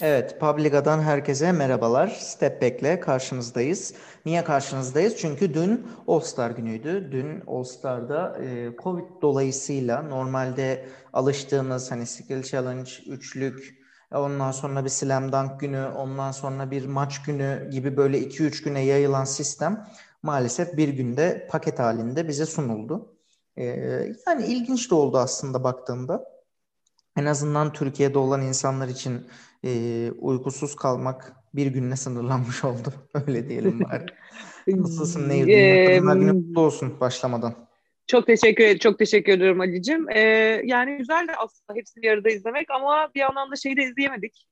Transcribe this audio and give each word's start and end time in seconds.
Evet, 0.00 0.40
Publica'dan 0.40 1.02
herkese 1.02 1.52
merhabalar. 1.52 2.08
Step 2.08 2.62
Back'le 2.62 3.00
karşınızdayız. 3.00 3.94
Niye 4.26 4.44
karşınızdayız? 4.44 5.16
Çünkü 5.16 5.54
dün 5.54 5.86
All-Star 6.08 6.50
günüydü. 6.50 7.08
Dün 7.12 7.42
All-Star'da 7.46 8.38
e, 8.44 8.76
Covid 8.82 9.22
dolayısıyla 9.22 10.02
normalde 10.02 10.86
alıştığımız 11.12 11.90
hani 11.90 12.06
Skill 12.06 12.42
Challenge, 12.42 12.90
üçlük, 13.06 13.78
ondan 14.14 14.52
sonra 14.52 14.84
bir 14.84 14.90
Slam 14.90 15.32
Dunk 15.32 15.60
günü, 15.60 15.86
ondan 15.86 16.32
sonra 16.32 16.70
bir 16.70 16.86
maç 16.86 17.22
günü 17.22 17.68
gibi 17.70 17.96
böyle 17.96 18.18
2-3 18.18 18.64
güne 18.64 18.84
yayılan 18.84 19.24
sistem 19.24 19.86
maalesef 20.22 20.76
bir 20.76 20.88
günde 20.88 21.48
paket 21.50 21.78
halinde 21.78 22.28
bize 22.28 22.46
sunuldu. 22.46 23.14
E, 23.56 23.64
yani 24.26 24.46
ilginç 24.46 24.90
de 24.90 24.94
oldu 24.94 25.18
aslında 25.18 25.64
baktığımda. 25.64 26.37
En 27.18 27.24
azından 27.24 27.72
Türkiye'de 27.72 28.18
olan 28.18 28.42
insanlar 28.42 28.88
için 28.88 29.26
e, 29.64 29.70
uykusuz 30.10 30.76
kalmak 30.76 31.32
bir 31.54 31.66
günle 31.66 31.96
sınırlanmış 31.96 32.64
oldu. 32.64 32.92
Öyle 33.26 33.48
diyelim 33.48 33.80
bari. 33.80 34.06
Nasılsın 34.66 35.28
Nehir? 35.28 35.48
Ee, 35.48 35.98
günü 35.98 36.32
kutlu 36.32 36.60
olsun 36.60 37.00
başlamadan. 37.00 37.54
Çok 38.06 38.26
teşekkür 38.26 38.64
ederim. 38.64 38.78
Çok 38.78 38.98
teşekkür 38.98 39.32
ederim 39.32 39.60
Ali'cim. 39.60 40.10
Ee, 40.10 40.20
yani 40.64 40.96
güzel 40.98 41.28
de 41.28 41.32
aslında 41.36 41.78
hepsini 41.78 42.06
yarıda 42.06 42.28
izlemek 42.28 42.70
ama 42.70 43.10
bir 43.14 43.20
yandan 43.20 43.50
da 43.50 43.56
şeyi 43.56 43.76
de 43.76 43.82
izleyemedik. 43.82 44.46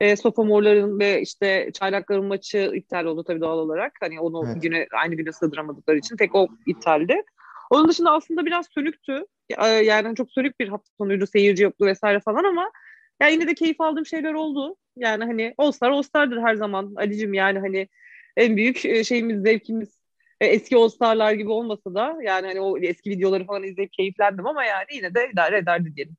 Ee, 0.00 0.16
Sophomorların 0.16 0.98
ve 0.98 1.20
işte 1.20 1.70
Çaylakların 1.74 2.24
maçı 2.24 2.70
iptal 2.74 3.04
oldu 3.04 3.24
tabii 3.24 3.40
doğal 3.40 3.58
olarak. 3.58 3.92
Hani 4.00 4.20
onu 4.20 4.46
evet. 4.46 4.62
güne 4.62 4.86
aynı 4.92 5.14
güne 5.14 5.32
sığdıramadıkları 5.32 5.98
için 5.98 6.16
tek 6.16 6.34
o 6.34 6.48
iptaldi. 6.66 7.22
Onun 7.70 7.88
dışında 7.88 8.12
aslında 8.12 8.46
biraz 8.46 8.66
sönüktü. 8.74 9.26
Yani 9.84 10.16
çok 10.16 10.32
sönük 10.32 10.60
bir 10.60 10.68
hafta 10.68 10.90
sonuydu. 10.98 11.26
Seyirci 11.26 11.62
yoktu 11.62 11.86
vesaire 11.86 12.20
falan 12.20 12.44
ama 12.44 12.70
ya 13.20 13.28
yine 13.28 13.46
de 13.46 13.54
keyif 13.54 13.80
aldığım 13.80 14.06
şeyler 14.06 14.34
oldu. 14.34 14.76
Yani 14.96 15.24
hani 15.24 15.54
All 15.58 15.72
Star 15.72 15.90
All 15.90 16.02
Star'dır 16.02 16.38
her 16.40 16.54
zaman 16.54 16.94
Ali'cim 16.96 17.34
yani 17.34 17.58
hani 17.58 17.88
en 18.36 18.56
büyük 18.56 18.84
e, 18.84 19.04
şeyimiz 19.04 19.42
zevkimiz 19.42 19.98
e, 20.40 20.46
eski 20.46 20.76
All 20.76 20.88
Star'lar 20.88 21.32
gibi 21.32 21.50
olmasa 21.50 21.94
da 21.94 22.16
yani 22.22 22.46
hani 22.46 22.60
o 22.60 22.78
eski 22.78 23.10
videoları 23.10 23.46
falan 23.46 23.62
izleyip 23.62 23.92
keyiflendim 23.92 24.46
ama 24.46 24.64
yani 24.64 24.86
yine 24.92 25.14
de 25.14 25.30
idare 25.32 25.58
ederdi 25.58 25.96
diyelim. 25.96 26.16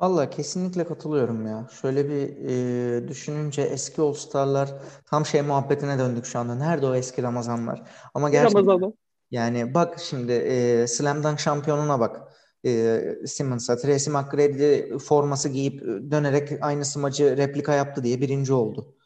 Valla 0.00 0.30
kesinlikle 0.30 0.84
katılıyorum 0.84 1.46
ya. 1.46 1.68
Şöyle 1.80 2.08
bir 2.08 2.28
e, 2.48 3.08
düşününce 3.08 3.62
eski 3.62 4.02
All 4.02 4.12
Star'lar 4.12 4.70
tam 5.06 5.26
şey 5.26 5.42
muhabbetine 5.42 5.98
döndük 5.98 6.24
şu 6.24 6.38
anda. 6.38 6.54
Nerede 6.54 6.86
o 6.86 6.94
eski 6.94 7.22
Ramazanlar? 7.22 7.82
Ama 8.14 8.30
gerçekten 8.30 8.66
Ramazanı. 8.66 8.92
Yani 9.30 9.74
bak 9.74 9.98
şimdi 9.98 10.32
e, 10.32 10.86
Slam 10.86 11.24
Dunk 11.24 11.40
şampiyonuna 11.40 12.00
bak 12.00 12.20
e, 12.66 13.00
Simmons'a. 13.26 13.76
Tracy 13.76 14.10
McGrady 14.10 14.98
forması 14.98 15.48
giyip 15.48 15.80
dönerek 16.10 16.48
aynı 16.60 16.84
smacı 16.84 17.36
replika 17.36 17.74
yaptı 17.74 18.04
diye 18.04 18.20
birinci 18.20 18.52
oldu. 18.52 18.96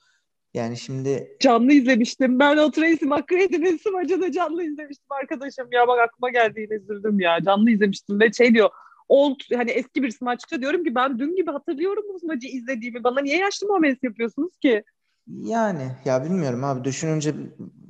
Yani 0.54 0.76
şimdi... 0.76 1.36
Canlı 1.40 1.72
izlemiştim. 1.72 2.38
Ben 2.38 2.56
o 2.56 2.70
Tracy 2.70 3.04
McGrady'nin 3.04 3.76
smacını 3.76 4.32
canlı 4.32 4.62
izlemiştim 4.62 5.12
arkadaşım. 5.22 5.68
Ya 5.72 5.88
bak 5.88 6.00
aklıma 6.00 6.30
geldiğini 6.30 6.74
üzüldüm 6.74 7.20
ya. 7.20 7.38
Canlı 7.44 7.70
izlemiştim 7.70 8.20
ve 8.20 8.32
şey 8.32 8.54
diyor 8.54 8.70
old 9.08 9.40
hani 9.54 9.70
eski 9.70 10.02
bir 10.02 10.10
smaççı 10.10 10.60
diyorum 10.60 10.84
ki 10.84 10.94
ben 10.94 11.18
dün 11.18 11.36
gibi 11.36 11.50
hatırlıyorum 11.50 12.04
bu 12.14 12.18
smacı 12.18 12.48
izlediğimi. 12.48 13.04
Bana 13.04 13.20
niye 13.20 13.38
yaşlı 13.38 13.66
muamelesi 13.66 14.06
yapıyorsunuz 14.06 14.58
ki? 14.58 14.84
Yani 15.26 15.90
ya 16.04 16.24
bilmiyorum 16.24 16.64
abi 16.64 16.84
düşününce 16.84 17.34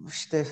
işte 0.08 0.46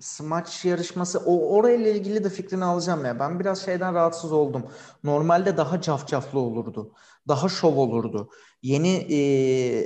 smaç 0.00 0.64
yarışması 0.64 1.18
o 1.18 1.56
orayla 1.56 1.90
ilgili 1.90 2.24
de 2.24 2.30
fikrini 2.30 2.64
alacağım 2.64 3.04
ya. 3.04 3.20
Ben 3.20 3.40
biraz 3.40 3.64
şeyden 3.64 3.94
rahatsız 3.94 4.32
oldum. 4.32 4.66
Normalde 5.04 5.56
daha 5.56 5.80
cafcaflı 5.80 6.38
olurdu. 6.38 6.92
Daha 7.28 7.48
şov 7.48 7.76
olurdu. 7.76 8.30
Yeni 8.62 8.88
e, 8.88 9.18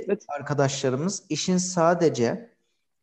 evet. 0.07 0.25
arkadaşlarımız 0.27 1.23
işin 1.29 1.57
sadece 1.57 2.55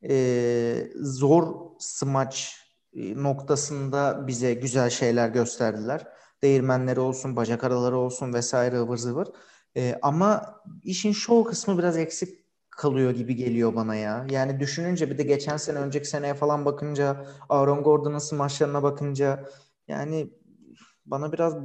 e, 0.08 0.88
zor 0.96 1.56
smaç 1.78 2.60
noktasında 2.94 4.26
bize 4.26 4.54
güzel 4.54 4.90
şeyler 4.90 5.28
gösterdiler. 5.28 6.08
Değirmenleri 6.42 7.00
olsun, 7.00 7.36
bacak 7.36 7.64
araları 7.64 7.98
olsun 7.98 8.34
vesaire 8.34 8.78
ıvır 8.78 8.96
zıvır. 8.96 9.28
E, 9.76 9.98
ama 10.02 10.60
işin 10.82 11.12
şov 11.12 11.44
kısmı 11.44 11.78
biraz 11.78 11.96
eksik 11.96 12.45
kalıyor 12.76 13.10
gibi 13.10 13.36
geliyor 13.36 13.74
bana 13.74 13.94
ya. 13.94 14.26
Yani 14.30 14.60
düşününce 14.60 15.10
bir 15.10 15.18
de 15.18 15.22
geçen 15.22 15.56
sene 15.56 15.78
önceki 15.78 16.08
seneye 16.08 16.34
falan 16.34 16.64
bakınca 16.64 17.26
Aaron 17.48 17.82
Gordon'ın 17.82 18.18
smaçlarına 18.18 18.82
bakınca 18.82 19.44
yani 19.88 20.30
bana 21.06 21.32
biraz 21.32 21.56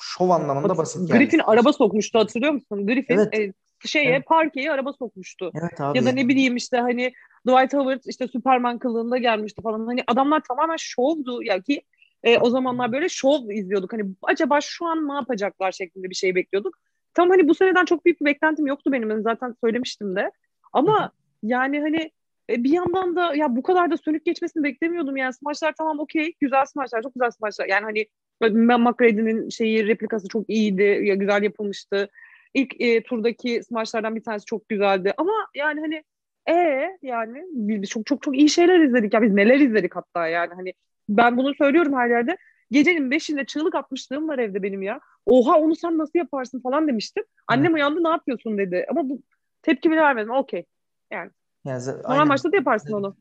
şov 0.00 0.30
anlamında 0.30 0.76
basit 0.78 1.08
geldi. 1.08 1.18
Griffin 1.18 1.38
araba 1.38 1.72
sokmuştu 1.72 2.18
hatırlıyor 2.18 2.52
musun? 2.52 2.86
Griffin 2.86 3.18
evet. 3.18 3.34
e, 3.34 3.52
şeye 3.88 4.10
evet. 4.10 4.26
parkeye 4.26 4.72
araba 4.72 4.92
sokmuştu. 4.92 5.50
Evet 5.54 5.80
abi. 5.80 5.98
Ya 5.98 6.04
da 6.04 6.12
ne 6.12 6.28
bileyim 6.28 6.56
işte 6.56 6.76
hani 6.76 7.12
Dwight 7.46 7.74
Howard 7.74 8.02
işte 8.06 8.28
Superman 8.28 8.78
kılığında 8.78 9.18
gelmişti 9.18 9.62
falan. 9.62 9.86
Hani 9.86 10.04
adamlar 10.06 10.42
tamamen 10.48 10.76
şovdu 10.76 11.42
ya 11.42 11.60
ki 11.60 11.82
e, 12.22 12.38
o 12.38 12.50
zamanlar 12.50 12.92
böyle 12.92 13.08
şov 13.08 13.50
izliyorduk. 13.50 13.92
Hani 13.92 14.04
acaba 14.22 14.60
şu 14.60 14.86
an 14.86 15.08
ne 15.08 15.14
yapacaklar 15.14 15.72
şeklinde 15.72 16.10
bir 16.10 16.14
şey 16.14 16.34
bekliyorduk. 16.34 16.78
Tam 17.14 17.30
hani 17.30 17.48
bu 17.48 17.54
seneden 17.54 17.84
çok 17.84 18.04
büyük 18.04 18.20
bir 18.20 18.26
beklentim 18.26 18.66
yoktu 18.66 18.92
benim. 18.92 19.10
Ben 19.10 19.20
zaten 19.20 19.54
söylemiştim 19.64 20.16
de. 20.16 20.30
Ama 20.74 21.10
yani 21.42 21.80
hani 21.80 22.10
e, 22.50 22.64
bir 22.64 22.70
yandan 22.70 23.16
da 23.16 23.34
ya 23.34 23.56
bu 23.56 23.62
kadar 23.62 23.90
da 23.90 23.96
sönük 23.96 24.24
geçmesini 24.24 24.64
beklemiyordum. 24.64 25.16
Yani 25.16 25.32
smaçlar 25.32 25.74
tamam 25.78 25.98
okey. 25.98 26.32
Güzel 26.40 26.64
smaçlar. 26.66 27.02
Çok 27.02 27.14
güzel 27.14 27.30
smaçlar. 27.30 27.66
Yani 27.66 27.84
hani 27.84 28.06
McGrady'nin 28.40 29.48
şeyi 29.48 29.86
replikası 29.86 30.28
çok 30.28 30.50
iyiydi. 30.50 31.00
Ya 31.02 31.14
güzel 31.14 31.42
yapılmıştı. 31.42 32.08
İlk 32.54 32.80
e, 32.80 33.02
turdaki 33.02 33.62
smaçlardan 33.68 34.16
bir 34.16 34.22
tanesi 34.22 34.44
çok 34.44 34.68
güzeldi. 34.68 35.14
Ama 35.16 35.32
yani 35.54 35.80
hani 35.80 36.04
e 36.48 36.88
yani 37.02 37.44
biz 37.52 37.88
çok 37.90 38.06
çok 38.06 38.22
çok 38.22 38.36
iyi 38.38 38.48
şeyler 38.48 38.80
izledik. 38.80 39.14
Ya 39.14 39.22
biz 39.22 39.32
neler 39.32 39.60
izledik 39.60 39.96
hatta 39.96 40.28
yani 40.28 40.54
hani 40.54 40.72
ben 41.08 41.36
bunu 41.36 41.54
söylüyorum 41.54 41.92
her 41.96 42.08
yerde. 42.08 42.36
Gecenin 42.70 43.10
beşinde 43.10 43.44
çığlık 43.44 43.74
atmışlığım 43.74 44.28
var 44.28 44.38
evde 44.38 44.62
benim 44.62 44.82
ya. 44.82 45.00
Oha 45.26 45.58
onu 45.58 45.76
sen 45.76 45.98
nasıl 45.98 46.18
yaparsın 46.18 46.60
falan 46.60 46.88
demiştim. 46.88 47.24
Annem 47.48 47.74
uyandı 47.74 48.04
ne 48.04 48.08
yapıyorsun 48.08 48.58
dedi. 48.58 48.86
Ama 48.90 49.08
bu 49.08 49.22
Tepki 49.64 49.90
bile 49.90 50.00
vermedim. 50.00 50.30
Okey. 50.30 50.64
Yani. 51.12 51.30
yani 51.64 51.86
Normal 51.86 52.02
aynen. 52.04 52.28
maçta 52.28 52.52
da 52.52 52.56
yaparsın 52.56 52.92
onu. 52.92 53.16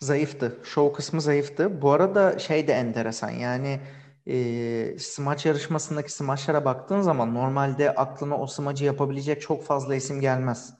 Zayıftı. 0.00 0.58
Show 0.64 0.96
kısmı 0.96 1.20
zayıftı. 1.20 1.82
Bu 1.82 1.92
arada 1.92 2.38
şey 2.38 2.68
de 2.68 2.72
enteresan. 2.72 3.30
Yani 3.30 3.80
e, 4.26 4.98
smaç 4.98 5.46
yarışmasındaki 5.46 6.12
smaçlara 6.12 6.64
baktığın 6.64 7.00
zaman 7.00 7.34
normalde 7.34 7.94
aklına 7.94 8.38
o 8.38 8.46
smacı 8.46 8.84
yapabilecek 8.84 9.42
çok 9.42 9.64
fazla 9.64 9.94
isim 9.94 10.20
gelmez. 10.20 10.74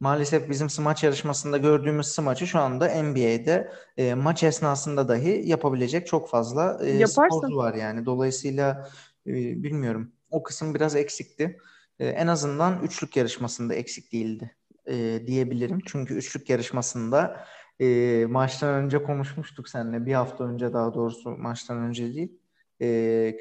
Maalesef 0.00 0.50
bizim 0.50 0.70
smaç 0.70 1.04
yarışmasında 1.04 1.58
gördüğümüz 1.58 2.06
smaçı 2.06 2.46
şu 2.46 2.58
anda 2.58 3.02
NBA'de 3.02 3.72
e, 3.96 4.14
maç 4.14 4.42
esnasında 4.42 5.08
dahi 5.08 5.42
yapabilecek 5.44 6.06
çok 6.06 6.28
fazla 6.28 6.78
e, 6.86 7.06
sporcu 7.06 7.56
var 7.56 7.74
yani. 7.74 8.06
Dolayısıyla 8.06 8.88
e, 9.26 9.32
bilmiyorum. 9.62 10.12
O 10.30 10.42
kısım 10.42 10.74
biraz 10.74 10.96
eksikti 10.96 11.58
e, 11.98 12.06
en 12.06 12.26
azından 12.26 12.82
üçlük 12.82 13.16
yarışmasında 13.16 13.74
eksik 13.74 14.12
değildi 14.12 14.56
e, 14.86 15.26
diyebilirim. 15.26 15.78
Çünkü 15.86 16.14
üçlük 16.14 16.50
yarışmasında 16.50 17.46
e, 17.80 18.26
maçtan 18.28 18.74
önce 18.74 19.02
konuşmuştuk 19.02 19.68
seninle. 19.68 20.06
Bir 20.06 20.14
hafta 20.14 20.44
önce 20.44 20.72
daha 20.72 20.94
doğrusu 20.94 21.30
maçtan 21.30 21.78
önce 21.78 22.14
değil. 22.14 22.32
E, 22.80 22.86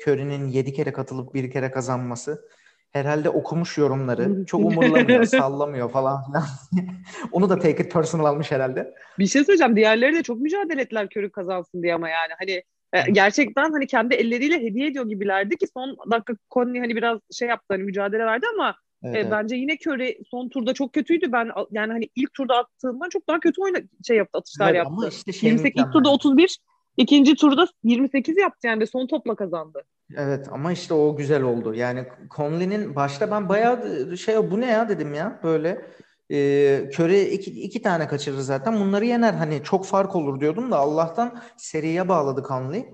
Curry'nin 0.02 0.48
yedi 0.48 0.74
kere 0.74 0.94
katılıp 0.94 1.34
bir 1.34 1.52
kere 1.52 1.72
kazanması 1.72 2.50
herhalde 2.92 3.30
okumuş 3.30 3.78
yorumları. 3.78 4.46
Çok 4.46 4.62
umurlamıyor, 4.62 5.24
sallamıyor 5.24 5.92
falan 5.92 6.26
filan. 6.26 6.44
Onu 7.32 7.50
da 7.50 7.60
take 7.60 7.84
it 7.84 7.94
personal 7.94 8.26
almış 8.26 8.52
herhalde. 8.52 8.94
Bir 9.20 9.28
şey 9.28 9.44
söyleyeceğim. 9.44 9.76
Diğerleri 9.76 10.16
de 10.16 10.24
çok 10.24 10.40
mücadele 10.40 10.82
ettiler 10.82 11.06
Curry 11.06 11.32
kazansın 11.32 11.84
diye 11.84 11.96
ama 11.96 12.10
yani. 12.10 12.34
Hani 12.40 12.64
gerçekten 13.12 13.72
hani 13.72 13.88
kendi 13.88 14.16
elleriyle 14.16 14.62
hediye 14.62 14.88
ediyor 14.88 15.10
gibilerdi 15.10 15.58
ki 15.58 15.68
son 15.74 15.98
dakika 16.12 16.34
Conley 16.52 16.80
hani 16.80 16.96
biraz 16.96 17.20
şey 17.32 17.48
yaptı 17.48 17.66
hani 17.70 17.84
mücadele 17.84 18.26
verdi 18.26 18.46
ama 18.54 18.76
evet, 19.04 19.26
e, 19.26 19.32
bence 19.32 19.56
yine 19.56 19.78
Curry 19.88 20.18
son 20.32 20.50
turda 20.50 20.74
çok 20.74 20.94
kötüydü. 20.94 21.32
Ben 21.32 21.50
yani 21.72 21.92
hani 21.92 22.10
ilk 22.16 22.34
turda 22.34 22.58
attığımdan 22.58 23.10
çok 23.10 23.28
daha 23.28 23.40
kötü 23.40 23.62
oyna 23.62 23.78
şey 24.08 24.18
yaptı 24.18 24.38
atışlar 24.38 24.68
evet, 24.68 24.78
yaptı. 24.78 24.94
Ama 24.98 25.08
işte 25.08 25.32
şey 25.32 25.50
28 25.50 25.84
ilk 25.84 25.94
turda 25.94 26.10
31 26.10 26.58
ikinci 26.98 27.36
turda 27.36 27.68
28 27.84 28.38
yaptı 28.38 28.68
yani 28.68 28.82
de 28.82 28.86
son 28.86 29.08
topla 29.08 29.36
kazandı. 29.36 29.84
Evet 30.18 30.48
ama 30.52 30.72
işte 30.72 30.94
o 30.94 31.16
güzel 31.16 31.44
oldu. 31.44 31.74
Yani 31.74 32.06
Conley'nin 32.36 32.96
başta 32.96 33.32
ben 33.32 33.50
bayağı 33.50 34.18
şey 34.18 34.52
bu 34.52 34.62
ne 34.62 34.72
ya 34.72 34.90
dedim 34.90 35.14
ya 35.14 35.40
böyle 35.44 35.86
e, 36.32 36.90
Köre 36.94 37.22
iki, 37.22 37.52
iki 37.52 37.82
tane 37.82 38.08
kaçırır 38.08 38.38
zaten. 38.38 38.80
Bunları 38.80 39.06
yener. 39.06 39.34
Hani 39.34 39.64
çok 39.64 39.86
fark 39.86 40.16
olur 40.16 40.40
diyordum 40.40 40.72
da 40.72 40.78
Allah'tan 40.78 41.40
seriye 41.58 42.10
bağladı 42.10 42.44
Conley. 42.48 42.86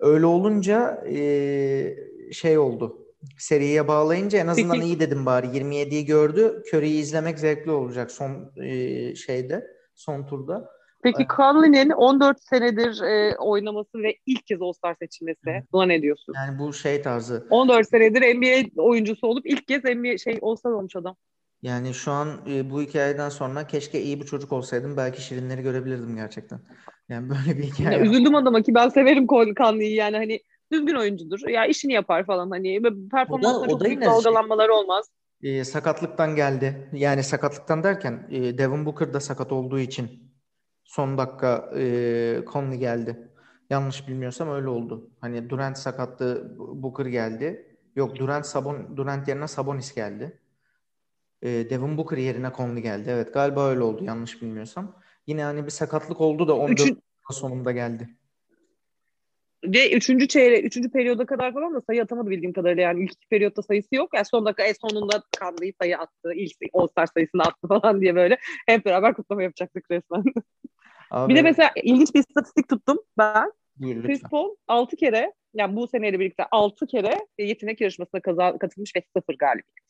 Öyle 0.00 0.26
olunca 0.26 1.04
e, 1.08 1.96
şey 2.32 2.58
oldu. 2.58 2.98
Seriye 3.38 3.88
bağlayınca 3.88 4.38
en 4.38 4.46
azından 4.46 4.76
Peki. 4.76 4.86
iyi 4.86 5.00
dedim 5.00 5.26
bari. 5.26 5.46
27'yi 5.46 6.04
gördü. 6.04 6.62
Curry'i 6.72 6.98
izlemek 6.98 7.38
zevkli 7.38 7.70
olacak 7.70 8.10
son 8.10 8.52
e, 8.56 9.14
şeyde, 9.14 9.66
son 9.94 10.26
turda. 10.26 10.74
Peki 11.02 11.26
Conley'nin 11.36 11.90
14 11.90 12.42
senedir 12.42 13.02
e, 13.02 13.36
oynaması 13.36 13.98
ve 14.02 14.16
ilk 14.26 14.46
kez 14.46 14.62
All-Star 14.62 14.94
seçilmesi. 14.94 15.64
Buna 15.72 15.86
ne 15.86 16.02
diyorsun? 16.02 16.34
Yani 16.36 16.58
bu 16.58 16.72
şey 16.72 17.02
tarzı. 17.02 17.46
14 17.50 17.88
senedir 17.88 18.20
NBA 18.20 18.82
oyuncusu 18.82 19.26
olup 19.26 19.46
ilk 19.46 19.68
kez 19.68 19.84
NBA 19.84 20.18
şey 20.18 20.38
All-Star 20.42 20.70
olmuş 20.70 20.96
adam. 20.96 21.16
Yani 21.64 21.94
şu 21.94 22.12
an 22.12 22.28
e, 22.48 22.70
bu 22.70 22.82
hikayeden 22.82 23.28
sonra 23.28 23.66
keşke 23.66 24.02
iyi 24.02 24.20
bir 24.20 24.26
çocuk 24.26 24.52
olsaydım. 24.52 24.96
Belki 24.96 25.22
şirinleri 25.22 25.62
görebilirdim 25.62 26.16
gerçekten. 26.16 26.60
Yani 27.08 27.28
böyle 27.30 27.58
bir 27.58 27.62
hikaye. 27.62 27.98
Ya, 27.98 28.04
üzüldüm 28.04 28.34
adama 28.34 28.62
ki 28.62 28.74
ben 28.74 28.88
severim 28.88 29.26
Kanlı'yı 29.54 29.94
yani 29.94 30.16
hani 30.16 30.40
düzgün 30.72 30.94
oyuncudur. 30.94 31.48
Ya 31.48 31.66
işini 31.66 31.92
yapar 31.92 32.26
falan 32.26 32.50
hani 32.50 32.82
performansında 33.10 33.68
çok 33.68 33.84
büyük 33.84 34.04
dalgalanmaları 34.04 34.68
şey, 34.68 34.76
olmaz. 34.76 35.06
E, 35.42 35.64
sakatlıktan 35.64 36.36
geldi. 36.36 36.88
Yani 36.92 37.22
sakatlıktan 37.22 37.84
derken 37.84 38.26
e, 38.30 38.58
Devin 38.58 38.86
Booker 38.86 39.14
da 39.14 39.20
sakat 39.20 39.52
olduğu 39.52 39.78
için 39.78 40.32
son 40.84 41.18
dakika 41.18 41.70
e, 41.76 42.44
Conley 42.52 42.78
geldi. 42.78 43.28
Yanlış 43.70 44.08
bilmiyorsam 44.08 44.50
öyle 44.50 44.68
oldu. 44.68 45.10
Hani 45.20 45.50
Durant 45.50 45.78
sakattı, 45.78 46.54
Booker 46.58 47.06
geldi. 47.06 47.76
Yok 47.96 48.16
Durant 48.16 48.46
Sabon 48.46 48.96
Durant 48.96 49.28
yerine 49.28 49.48
Sabonis 49.48 49.94
geldi. 49.94 50.40
E, 51.44 51.70
Devin 51.70 51.98
Booker 51.98 52.16
yerine 52.16 52.50
Conley 52.56 52.82
geldi. 52.82 53.10
Evet 53.10 53.34
galiba 53.34 53.68
öyle 53.68 53.82
oldu 53.82 54.04
yanlış 54.04 54.42
bilmiyorsam. 54.42 54.96
Yine 55.26 55.42
hani 55.42 55.64
bir 55.64 55.70
sakatlık 55.70 56.20
oldu 56.20 56.48
da 56.48 56.56
14 56.56 56.80
Üçün... 56.80 57.02
sonunda 57.30 57.72
geldi. 57.72 58.08
Ve 59.64 59.92
üçüncü 59.92 60.28
çeyre, 60.28 60.60
üçüncü 60.60 60.90
periyoda 60.90 61.26
kadar 61.26 61.54
falan 61.54 61.74
da 61.74 61.80
sayı 61.80 62.02
atamadı 62.02 62.30
bildiğim 62.30 62.52
kadarıyla. 62.52 62.82
Yani 62.82 63.04
ilk 63.04 63.12
iki 63.12 63.28
periyotta 63.28 63.62
sayısı 63.62 63.94
yok. 63.94 64.10
Yani 64.14 64.24
son 64.24 64.46
dakika 64.46 64.62
en 64.62 64.72
sonunda 64.72 65.22
Kanlı'yı 65.38 65.72
sayı 65.80 65.98
attı. 65.98 66.32
İlk 66.34 66.56
All-Star 66.72 67.06
sayısını 67.06 67.42
attı 67.42 67.68
falan 67.68 68.00
diye 68.00 68.14
böyle 68.14 68.38
hep 68.66 68.84
beraber 68.84 69.14
kutlama 69.14 69.42
yapacaktık 69.42 69.90
resmen. 69.90 70.24
Abi, 71.10 71.32
bir 71.32 71.38
de 71.38 71.42
mesela 71.42 71.70
ilginç 71.82 72.14
bir 72.14 72.20
istatistik 72.20 72.68
tuttum 72.68 72.98
ben. 73.18 73.52
Buyur, 73.76 74.02
Chris 74.02 74.22
Paul 74.22 74.56
6 74.68 74.96
kere 74.96 75.32
yani 75.54 75.76
bu 75.76 75.88
seneyle 75.88 76.20
birlikte 76.20 76.44
6 76.50 76.86
kere 76.86 77.26
yetenek 77.38 77.80
yarışmasına 77.80 78.20
kaza, 78.20 78.58
katılmış 78.58 78.96
ve 78.96 79.02
0 79.16 79.34
galibiyet. 79.38 79.84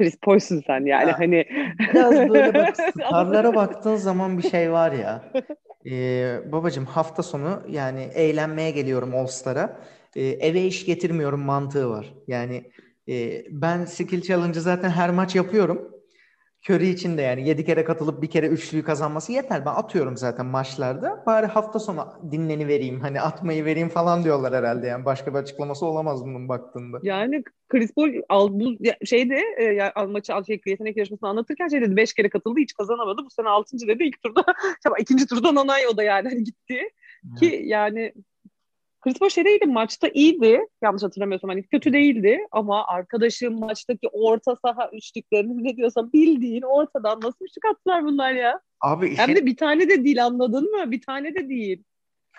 Chris 0.00 0.16
Paul'sun 0.16 0.62
sen 0.66 0.84
yani 0.86 1.10
ya, 1.10 1.18
hani. 1.18 1.44
Biraz 1.92 2.28
böyle 2.28 2.54
bak 2.54 2.76
starlara 2.94 3.54
baktığın 3.54 3.96
zaman 3.96 4.38
bir 4.38 4.42
şey 4.42 4.72
var 4.72 4.92
ya. 4.92 5.22
Ee, 5.90 6.40
babacım 6.52 6.84
hafta 6.84 7.22
sonu 7.22 7.62
yani 7.68 8.00
eğlenmeye 8.14 8.70
geliyorum 8.70 9.14
All 9.14 9.26
Star'a. 9.26 9.80
Ee, 10.16 10.22
eve 10.22 10.62
iş 10.62 10.86
getirmiyorum 10.86 11.40
mantığı 11.40 11.90
var. 11.90 12.14
Yani 12.26 12.70
e, 13.08 13.44
ben 13.50 13.84
skill 13.84 14.22
challenge'ı 14.22 14.60
zaten 14.60 14.90
her 14.90 15.10
maç 15.10 15.36
yapıyorum. 15.36 15.99
Curry 16.68 16.88
için 16.88 17.18
de 17.18 17.22
yani 17.22 17.48
7 17.48 17.64
kere 17.64 17.84
katılıp 17.84 18.22
bir 18.22 18.30
kere 18.30 18.46
üçlüyü 18.46 18.84
kazanması 18.84 19.32
yeter. 19.32 19.66
Ben 19.66 19.70
atıyorum 19.70 20.16
zaten 20.16 20.46
maçlarda. 20.46 21.22
Bari 21.26 21.46
hafta 21.46 21.78
sonu 21.78 22.06
dinleni 22.30 22.68
vereyim. 22.68 23.00
Hani 23.00 23.20
atmayı 23.20 23.64
vereyim 23.64 23.88
falan 23.88 24.24
diyorlar 24.24 24.54
herhalde. 24.54 24.86
Yani 24.86 25.04
başka 25.04 25.34
bir 25.34 25.38
açıklaması 25.38 25.86
olamaz 25.86 26.24
bunun 26.24 26.48
baktığında. 26.48 26.98
Yani 27.02 27.44
Chris 27.68 27.94
Paul 27.94 28.10
al, 28.28 28.48
bu 28.52 28.76
şeyde 29.04 29.42
e, 29.58 29.64
yani, 29.64 30.12
maçı 30.12 30.32
şey, 30.46 30.60
yetenek 30.66 30.96
yarışmasını 30.96 31.28
anlatırken 31.28 31.68
şey 31.68 31.80
dedi 31.80 31.96
5 31.96 32.14
kere 32.14 32.28
katıldı 32.28 32.60
hiç 32.60 32.74
kazanamadı. 32.74 33.24
Bu 33.24 33.30
sene 33.30 33.48
6. 33.48 33.78
dedi 33.88 34.04
ilk 34.04 34.22
turda. 34.22 34.44
ikinci 34.98 35.26
turdan 35.26 35.56
onay 35.56 35.86
o 35.86 35.96
da 35.96 36.02
yani 36.02 36.28
hani 36.28 36.44
gitti. 36.44 36.80
Ki 37.38 37.62
yani 37.64 38.12
Chris 39.00 39.18
Paul 39.18 39.28
şey 39.28 39.44
değildi 39.44 39.66
maçta 39.66 40.08
iyiydi 40.08 40.60
yanlış 40.82 41.02
hatırlamıyorsam 41.02 41.50
hani 41.50 41.62
kötü 41.62 41.92
değildi 41.92 42.38
ama 42.50 42.86
arkadaşım 42.86 43.58
maçtaki 43.58 44.08
orta 44.12 44.56
saha 44.64 44.90
üçlüklerini 44.92 45.64
ne 45.64 45.76
diyorsa 45.76 46.12
bildiğin 46.12 46.62
ortadan 46.62 47.20
nasıl 47.20 47.44
üçlük 47.44 47.64
attılar 47.64 48.04
bunlar 48.04 48.32
ya. 48.32 48.60
Abi 48.80 49.08
işe... 49.08 49.22
Hem 49.22 49.36
de 49.36 49.46
bir 49.46 49.56
tane 49.56 49.88
de 49.88 50.04
değil 50.04 50.24
anladın 50.24 50.70
mı? 50.70 50.90
Bir 50.90 51.02
tane 51.02 51.34
de 51.34 51.48
değil. 51.48 51.84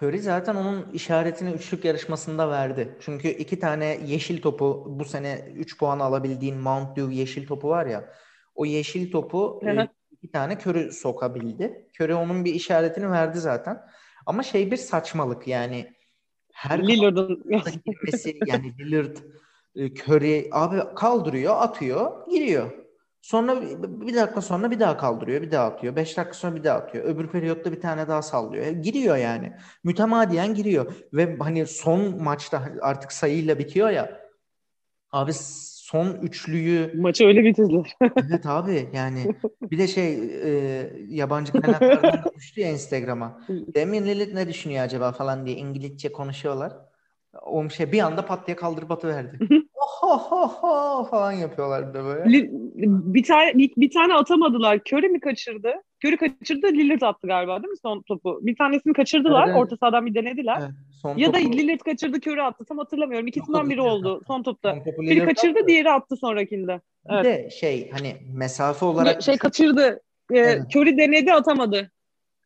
Curry 0.01 0.19
zaten 0.19 0.55
onun 0.55 0.91
işaretini 0.93 1.51
üçlük 1.51 1.85
yarışmasında 1.85 2.49
verdi. 2.49 2.97
Çünkü 3.01 3.27
iki 3.27 3.59
tane 3.59 3.99
yeşil 4.05 4.41
topu 4.41 4.85
bu 4.87 5.05
sene 5.05 5.51
3 5.55 5.77
puan 5.77 5.99
alabildiğin 5.99 6.57
Mount 6.57 6.97
Dew 6.97 7.13
yeşil 7.13 7.47
topu 7.47 7.69
var 7.69 7.85
ya. 7.85 8.13
O 8.55 8.65
yeşil 8.65 9.11
topu 9.11 9.61
e, 9.65 9.87
iki 10.11 10.31
tane 10.31 10.53
Curry 10.53 10.91
sokabildi. 10.91 11.89
Curry 11.99 12.13
onun 12.13 12.45
bir 12.45 12.53
işaretini 12.53 13.11
verdi 13.11 13.39
zaten. 13.39 13.81
Ama 14.25 14.43
şey 14.43 14.71
bir 14.71 14.77
saçmalık 14.77 15.47
yani 15.47 15.93
her 16.53 16.87
Lillard'ın 16.87 17.43
girmesi 17.85 18.39
yani 18.45 18.77
Lillard, 18.79 19.17
e, 19.75 19.93
Curry 19.93 20.49
abi 20.51 20.95
kaldırıyor, 20.95 21.55
atıyor, 21.57 22.27
giriyor. 22.29 22.71
Sonra 23.21 23.61
bir 23.81 24.15
dakika 24.15 24.41
sonra 24.41 24.71
bir 24.71 24.79
daha 24.79 24.97
kaldırıyor, 24.97 25.41
bir 25.41 25.51
daha 25.51 25.65
atıyor. 25.65 25.95
Beş 25.95 26.17
dakika 26.17 26.33
sonra 26.33 26.55
bir 26.55 26.63
daha 26.63 26.77
atıyor. 26.77 27.05
Öbür 27.05 27.27
periyotta 27.27 27.71
bir 27.71 27.81
tane 27.81 28.07
daha 28.07 28.21
sallıyor. 28.21 28.65
E, 28.65 28.71
giriyor 28.71 29.17
yani. 29.17 29.53
Mütemadiyen 29.83 30.53
giriyor. 30.53 30.93
Ve 31.13 31.37
hani 31.39 31.67
son 31.67 32.23
maçta 32.23 32.71
artık 32.81 33.11
sayıyla 33.11 33.59
bitiyor 33.59 33.89
ya. 33.89 34.21
Abi 35.11 35.33
son 35.91 36.17
üçlüyü 36.21 36.91
maçı 36.95 37.25
öyle 37.25 37.43
bitirdiler. 37.43 37.95
evet 38.29 38.45
abi 38.45 38.89
yani 38.93 39.35
bir 39.71 39.77
de 39.77 39.87
şey 39.87 40.13
e, 40.43 40.89
yabancı 41.07 41.53
kaynaklardan 41.53 42.31
düştü 42.35 42.61
ya 42.61 42.71
Instagram'a. 42.71 43.41
Damian 43.75 44.05
Lillard 44.05 44.35
ne 44.35 44.47
düşünüyor 44.47 44.83
acaba 44.83 45.11
falan 45.11 45.45
diye 45.45 45.55
İngilizce 45.55 46.11
konuşuyorlar. 46.11 46.73
O 47.41 47.69
şey 47.69 47.91
bir 47.91 47.99
anda 47.99 48.25
pat 48.25 48.47
diye 48.47 48.55
kaldırıp 48.55 48.91
atıverdi. 48.91 49.39
Oho 49.73 51.07
falan 51.11 51.31
yapıyorlar 51.31 51.93
de 51.93 52.03
böyle. 52.03 52.49
Bir 53.13 53.23
tane 53.23 53.57
bir, 53.57 53.71
bir 53.77 53.91
tane 53.91 54.13
atamadılar. 54.13 54.79
Curry 54.87 55.09
mi 55.09 55.19
kaçırdı? 55.19 55.73
Curry 56.05 56.17
kaçırdı, 56.17 56.67
Lillard 56.67 57.01
attı 57.01 57.27
galiba 57.27 57.63
değil 57.63 57.71
mi 57.71 57.77
son 57.81 58.01
topu? 58.01 58.39
Bir 58.41 58.55
tanesini 58.55 58.93
kaçırdılar, 58.93 59.47
evet, 59.47 59.57
orta 59.57 59.77
sahadan 59.77 60.05
bir 60.05 60.15
denediler. 60.15 60.57
Evet, 60.61 60.71
son 61.01 61.17
ya 61.17 61.31
topu... 61.31 61.39
da 61.39 61.49
Lillard 61.49 61.79
kaçırdı, 61.79 62.17
Curry 62.17 62.41
attı. 62.41 62.65
Tam 62.65 62.77
hatırlamıyorum. 62.77 63.27
İkisinden 63.27 63.69
biri 63.69 63.81
oldu 63.81 64.21
son 64.27 64.43
topta. 64.43 64.71
Son 64.71 64.83
topu 64.83 65.01
Biri 65.01 65.25
kaçırdı, 65.25 65.59
attı. 65.59 65.67
diğeri 65.67 65.91
attı 65.91 66.15
sonrakinde. 66.15 66.81
Evet. 67.09 67.25
Bir 67.25 67.29
de 67.29 67.49
şey 67.49 67.91
hani 67.91 68.15
mesafe 68.33 68.85
olarak... 68.85 69.21
Şey 69.21 69.37
kaçırdı. 69.37 70.01
Ee, 70.31 70.37
evet. 70.37 70.75
Curry 70.75 70.97
denedi, 70.97 71.33
atamadı. 71.33 71.91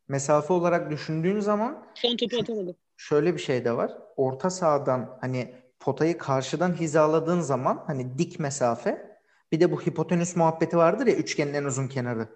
Mesafe 0.08 0.52
olarak 0.52 0.90
düşündüğün 0.90 1.40
zaman... 1.40 1.84
Son 1.94 2.16
topu 2.16 2.36
atamadı. 2.40 2.76
Şöyle 2.96 3.34
bir 3.34 3.40
şey 3.40 3.64
de 3.64 3.76
var. 3.76 3.90
Orta 4.16 4.50
sahadan 4.50 5.18
hani 5.20 5.54
potayı 5.80 6.18
karşıdan 6.18 6.80
hizaladığın 6.80 7.40
zaman 7.40 7.84
hani 7.86 8.18
dik 8.18 8.40
mesafe 8.40 9.18
bir 9.52 9.60
de 9.60 9.72
bu 9.72 9.80
hipotenüs 9.80 10.36
muhabbeti 10.36 10.76
vardır 10.76 11.06
ya 11.06 11.14
üçgenin 11.14 11.54
en 11.54 11.64
uzun 11.64 11.88
kenarı. 11.88 12.28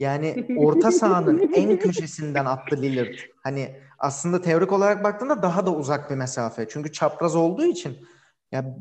Yani 0.00 0.46
orta 0.58 0.90
sahanın 0.90 1.52
en 1.54 1.78
köşesinden 1.78 2.44
attı 2.44 2.82
Lillard. 2.82 3.14
Hani 3.42 3.76
aslında 3.98 4.42
teorik 4.42 4.72
olarak 4.72 5.04
baktığında 5.04 5.42
daha 5.42 5.66
da 5.66 5.74
uzak 5.74 6.10
bir 6.10 6.14
mesafe. 6.14 6.66
Çünkü 6.68 6.92
çapraz 6.92 7.36
olduğu 7.36 7.64
için 7.64 7.96
ya 8.52 8.76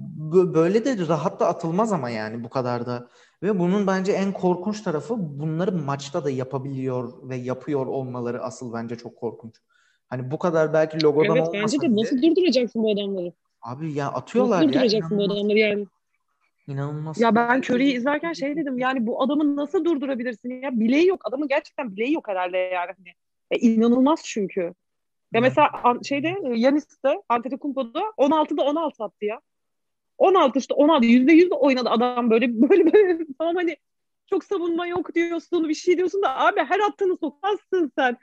böyle 0.53 0.85
de 0.85 1.07
rahat 1.07 1.39
da 1.39 1.47
atılmaz 1.47 1.91
ama 1.91 2.09
yani 2.09 2.43
bu 2.43 2.49
kadar 2.49 2.85
da. 2.85 3.07
Ve 3.43 3.59
bunun 3.59 3.87
bence 3.87 4.11
en 4.11 4.31
korkunç 4.31 4.81
tarafı 4.81 5.15
bunları 5.19 5.71
maçta 5.71 6.25
da 6.25 6.29
yapabiliyor 6.29 7.29
ve 7.29 7.35
yapıyor 7.35 7.85
olmaları 7.85 8.43
asıl 8.43 8.73
bence 8.73 8.95
çok 8.95 9.17
korkunç. 9.17 9.55
Hani 10.07 10.31
bu 10.31 10.39
kadar 10.39 10.73
belki 10.73 11.03
logodan 11.03 11.37
evet, 11.37 11.47
olmasa 11.47 11.63
bence 11.63 11.81
de 11.81 11.95
nasıl 11.95 12.21
durduracaksın 12.21 12.83
bu 12.83 12.91
adamları? 12.91 13.33
Abi 13.61 13.93
ya 13.93 14.07
atıyorlar 14.07 14.57
nasıl 14.57 14.73
durduracaksın 14.73 15.17
bu 15.17 15.23
adamları 15.23 15.59
yani? 15.59 15.87
İnanılmaz. 16.67 17.21
Ya 17.21 17.35
ben 17.35 17.59
Curry'i 17.59 17.93
izlerken 17.93 18.33
şey 18.33 18.55
dedim 18.55 18.77
yani 18.77 19.07
bu 19.07 19.23
adamı 19.23 19.55
nasıl 19.55 19.85
durdurabilirsin 19.85 20.61
ya 20.61 20.79
bileği 20.79 21.07
yok 21.07 21.21
adamın 21.25 21.47
gerçekten 21.47 21.95
bileği 21.95 22.13
yok 22.13 22.27
herhalde 22.27 22.57
yani. 22.57 22.91
Hani, 22.97 23.13
e, 23.51 23.57
inanılmaz 23.57 24.21
çünkü. 24.25 24.73
Ya 25.33 25.41
mesela 25.41 25.69
şeyde 26.03 26.35
Yanis'te 26.55 27.21
Antetokounmpo'da 27.29 28.01
16'da 28.17 28.63
16 28.63 29.03
attı 29.03 29.25
ya. 29.25 29.41
16 30.17 30.59
işte 30.59 30.73
16 30.73 31.05
yüzde 31.05 31.33
yüz 31.33 31.51
oynadı 31.51 31.89
adam 31.89 32.29
böyle 32.29 32.61
böyle 32.69 32.93
böyle 32.93 33.25
tamam 33.39 33.55
hani 33.55 33.77
çok 34.29 34.43
savunma 34.43 34.87
yok 34.87 35.15
diyorsun 35.15 35.69
bir 35.69 35.73
şey 35.73 35.97
diyorsun 35.97 36.21
da 36.21 36.39
abi 36.39 36.59
her 36.59 36.79
attığını 36.79 37.17
sokmazsın 37.17 37.91
sen. 37.97 38.17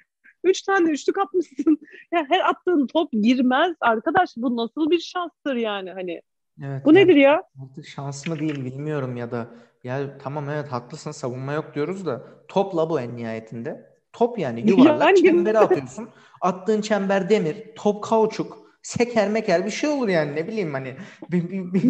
Üç 0.45 0.63
tane 0.63 0.91
üçlük 0.91 1.19
atmışsın. 1.19 1.79
ya 2.13 2.27
her 2.29 2.51
attığın 2.51 2.87
top 2.87 3.13
girmez 3.13 3.77
arkadaş 3.81 4.31
bu 4.37 4.57
nasıl 4.57 4.91
bir 4.91 5.01
şanstır 5.01 5.57
yani 5.57 5.91
hani. 5.91 6.23
Evet, 6.65 6.85
Bu 6.85 6.95
yani 6.95 7.05
nedir 7.05 7.17
ya? 7.17 7.43
Artık 7.63 7.87
şans 7.87 8.27
mı 8.27 8.39
değil 8.39 8.65
bilmiyorum 8.65 9.17
ya 9.17 9.31
da 9.31 9.49
ya 9.85 10.19
tamam 10.19 10.51
evet 10.51 10.73
haklısın 10.73 11.11
savunma 11.11 11.53
yok 11.53 11.75
diyoruz 11.75 12.07
da 12.07 12.23
topla 12.49 12.91
bu 12.91 13.01
en 13.01 13.17
nihayetinde. 13.17 13.91
Top 14.13 14.39
yani 14.39 14.61
yuvarlak 14.71 15.07
yani... 15.07 15.23
çembere 15.23 15.59
atıyorsun. 15.59 16.09
Attığın 16.41 16.81
çember 16.81 17.31
demir, 17.31 17.75
top 17.77 18.05
kauçuk, 18.05 18.59
seker 18.83 19.29
meker 19.29 19.67
bir 19.67 19.71
şey 19.71 19.91
olur 19.91 20.09
yani 20.09 20.37
ne 20.37 20.47
bileyim 20.47 20.73
hani. 20.73 20.97
Bir, 21.31 21.51
bir, 21.51 21.73
bir... 21.73 21.83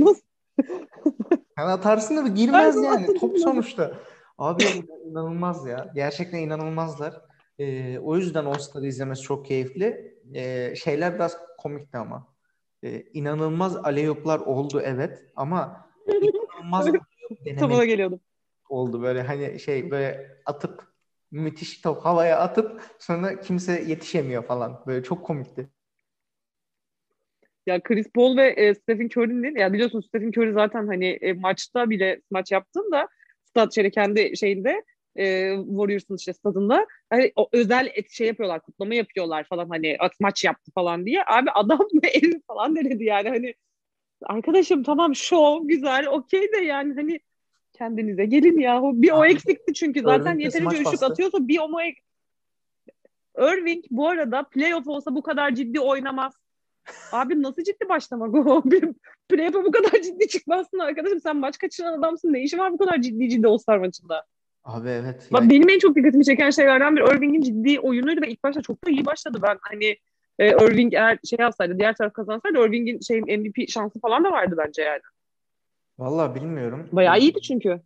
yani 1.58 1.70
atarsın 1.70 2.16
da 2.16 2.28
girmez 2.28 2.82
yani 2.84 3.18
top 3.20 3.38
sonuçta. 3.38 3.94
Abi 4.38 4.64
inanılmaz 5.10 5.66
ya. 5.66 5.92
Gerçekten 5.94 6.38
inanılmazlar. 6.38 7.14
Ee, 7.58 7.98
o 7.98 8.16
yüzden 8.16 8.44
All 8.44 8.84
izlemesi 8.84 9.22
çok 9.22 9.46
keyifli. 9.46 10.14
Ee, 10.34 10.74
şeyler 10.76 11.14
biraz 11.14 11.36
komikti 11.58 11.98
ama 11.98 12.26
e, 12.82 13.02
inanılmaz 13.12 13.76
aleyoplar 13.76 14.38
oldu 14.40 14.80
evet 14.84 15.24
ama 15.36 15.90
inanılmaz 16.06 16.86
Topuna 17.60 17.84
geliyordum. 17.84 18.20
Oldu 18.68 19.02
böyle 19.02 19.22
hani 19.22 19.60
şey 19.60 19.90
böyle 19.90 20.36
atıp 20.46 20.82
müthiş 21.30 21.80
top 21.80 22.04
havaya 22.04 22.38
atıp 22.38 22.82
sonra 22.98 23.40
kimse 23.40 23.82
yetişemiyor 23.82 24.44
falan. 24.44 24.82
Böyle 24.86 25.02
çok 25.02 25.24
komikti. 25.26 25.68
Ya 27.66 27.82
Chris 27.82 28.06
Paul 28.14 28.36
ve 28.36 28.48
e, 28.48 28.74
Stephen 28.74 29.08
Curry'nin 29.08 29.56
ya 29.56 29.72
biliyorsun 29.72 30.00
Stephen 30.00 30.28
Curry 30.28 30.52
zaten 30.52 30.86
hani 30.86 31.06
e, 31.06 31.32
maçta 31.32 31.90
bile 31.90 32.20
maç 32.30 32.52
yaptığında 32.52 33.08
stat 33.44 33.74
şeyde 33.74 33.90
kendi 33.90 34.36
şeyinde 34.36 34.84
e, 35.16 35.56
Warriors'ın 35.56 36.16
işte 36.16 36.32
stadında 36.32 36.86
hani 37.10 37.32
o 37.36 37.48
özel 37.52 37.90
et, 37.94 38.10
şey 38.10 38.26
yapıyorlar 38.26 38.60
kutlama 38.60 38.94
yapıyorlar 38.94 39.44
falan 39.44 39.68
hani 39.68 39.96
maç 40.20 40.44
yaptı 40.44 40.70
falan 40.74 41.06
diye 41.06 41.24
abi 41.26 41.50
adam 41.50 41.80
el 42.02 42.40
falan 42.46 42.76
denedi 42.76 43.04
yani 43.04 43.28
hani 43.28 43.54
arkadaşım 44.22 44.82
tamam 44.82 45.14
show 45.14 45.68
güzel 45.74 46.06
okey 46.06 46.52
de 46.52 46.56
yani 46.56 46.94
hani 46.94 47.20
kendinize 47.72 48.24
gelin 48.24 48.60
ya 48.60 48.80
bir 48.82 49.10
o 49.10 49.24
eksikti 49.24 49.74
çünkü 49.74 50.00
zaten 50.00 50.32
Irving 50.32 50.44
yeterince 50.44 50.76
üçlük 50.76 51.02
atıyorsa 51.02 51.48
bir 51.48 51.58
o 51.58 51.68
Irving 53.38 53.84
bu 53.90 54.08
arada 54.08 54.42
playoff 54.42 54.88
olsa 54.88 55.14
bu 55.14 55.22
kadar 55.22 55.54
ciddi 55.54 55.80
oynamaz. 55.80 56.34
Abi 57.12 57.42
nasıl 57.42 57.62
ciddi 57.62 57.88
başlamak 57.88 58.34
o? 58.34 58.62
Playoff'a 59.28 59.64
bu 59.64 59.70
kadar 59.70 60.02
ciddi 60.02 60.28
çıkmazsın 60.28 60.78
arkadaşım. 60.78 61.20
Sen 61.20 61.36
maç 61.36 61.58
kaçıran 61.58 61.98
adamsın. 61.98 62.32
Ne 62.32 62.42
işin 62.42 62.58
var 62.58 62.72
bu 62.72 62.78
kadar 62.78 63.02
ciddi 63.02 63.28
ciddi 63.28 63.46
All-Star 63.46 63.78
maçında? 63.78 64.26
Abi 64.64 64.88
evet. 64.88 65.28
Yani... 65.34 65.50
Benim 65.50 65.68
en 65.68 65.78
çok 65.78 65.96
dikkatimi 65.96 66.24
çeken 66.24 66.50
şeylerden 66.50 66.96
biri 66.96 67.04
Irving'in 67.04 67.42
ciddi 67.42 67.80
oyunuydu 67.80 68.20
ve 68.20 68.28
ilk 68.28 68.44
başta 68.44 68.62
çok 68.62 68.84
da 68.86 68.90
iyi 68.90 69.06
başladı. 69.06 69.38
Ben 69.42 69.58
hani 69.60 69.96
e, 70.38 70.48
Irving 70.48 70.94
eğer 70.94 71.18
şey 71.24 71.38
yapsaydı, 71.40 71.78
diğer 71.78 71.96
taraf 71.96 72.12
kazansaydı 72.12 72.58
Irving'in 72.58 73.00
şey 73.00 73.20
MVP 73.20 73.68
şansı 73.68 74.00
falan 74.00 74.24
da 74.24 74.32
vardı 74.32 74.54
bence 74.58 74.82
yani. 74.82 75.00
Vallahi 75.98 76.34
bilmiyorum. 76.34 76.88
Bayağı 76.92 77.18
iyiydi 77.18 77.40
çünkü. 77.40 77.80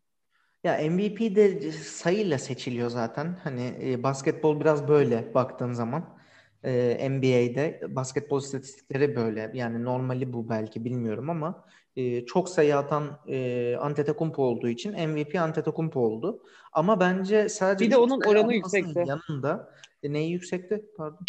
Ya 0.65 0.91
MVP 0.91 1.37
de 1.37 1.73
sayıyla 1.73 2.39
seçiliyor 2.39 2.91
zaten. 2.91 3.37
Hani 3.45 3.75
e, 3.83 4.03
basketbol 4.03 4.61
biraz 4.61 4.89
böyle 4.89 5.35
baktığın 5.35 5.73
zaman. 5.73 6.19
E, 6.65 7.11
NBA'de 7.11 7.81
basketbol 7.89 8.41
istatistikleri 8.41 9.17
böyle. 9.17 9.51
Yani 9.55 9.85
normali 9.85 10.33
bu 10.33 10.49
belki 10.49 10.85
bilmiyorum 10.85 11.31
ama 11.31 11.65
e, 11.97 12.27
çok 12.27 12.49
sayı 12.49 12.77
atan 12.77 13.19
e, 13.29 13.77
Antetokounmpo 13.81 14.43
olduğu 14.43 14.69
için 14.69 15.09
MVP 15.09 15.41
Antetokounmpo 15.41 16.01
oldu. 16.01 16.43
Ama 16.73 17.01
bence 17.01 17.49
sadece 17.49 17.85
bir 17.85 17.91
de 17.91 17.97
onun 17.97 18.21
oranı 18.27 18.55
yüksekti. 18.55 19.05
Yanında 19.07 19.71
e, 20.03 20.13
neyi 20.13 20.33
yüksekti? 20.33 20.85
Pardon. 20.97 21.27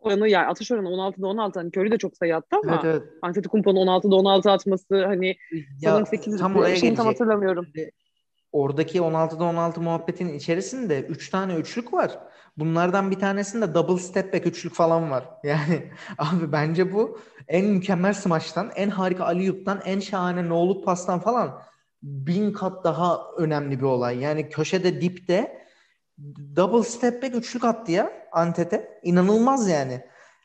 Oranı 0.00 0.28
yani 0.28 0.46
atış 0.46 0.72
oranı 0.72 0.88
16'da 0.88 1.26
16 1.26 1.60
hani 1.60 1.68
Curry 1.68 1.90
de 1.90 1.98
çok 1.98 2.16
sayı 2.16 2.36
attı 2.36 2.56
ama 2.56 2.74
evet, 2.74 2.84
evet. 2.84 3.02
Antetokounmpo'nun 3.22 3.86
16'da 3.86 4.16
16 4.16 4.50
atması 4.50 5.04
hani 5.04 5.26
ya, 5.80 5.90
sanırım 5.90 6.06
8 6.06 6.38
tam 6.38 6.56
oraya 6.56 6.76
şeyini 6.76 6.96
tam 6.96 7.06
hatırlamıyorum. 7.06 7.66
Oradaki 8.52 8.98
16'da 8.98 9.44
16 9.44 9.80
muhabbetin 9.80 10.28
içerisinde 10.34 11.02
3 11.02 11.30
tane 11.30 11.54
üçlük 11.54 11.92
var. 11.92 12.18
Bunlardan 12.56 13.10
bir 13.10 13.18
tanesinde 13.18 13.74
double 13.74 13.98
step 13.98 14.34
back 14.34 14.46
üçlük 14.46 14.74
falan 14.74 15.10
var. 15.10 15.24
Yani 15.44 15.90
abi 16.18 16.52
bence 16.52 16.92
bu 16.92 17.18
en 17.48 17.66
mükemmel 17.66 18.12
smaçtan, 18.14 18.70
en 18.74 18.88
harika 18.88 19.24
aliyuptan, 19.24 19.80
en 19.84 20.00
şahane 20.00 20.48
no 20.48 20.82
pastan 20.82 21.20
falan 21.20 21.62
bin 22.02 22.52
kat 22.52 22.84
daha 22.84 23.20
önemli 23.38 23.78
bir 23.78 23.84
olay. 23.84 24.18
Yani 24.18 24.48
köşede 24.48 25.00
dipte 25.00 25.66
double 26.56 26.82
step 26.82 27.22
back 27.22 27.34
üçlük 27.34 27.64
attı 27.64 27.92
ya 27.92 28.12
Antete. 28.32 29.00
İnanılmaz 29.02 29.68
yani. 29.68 30.00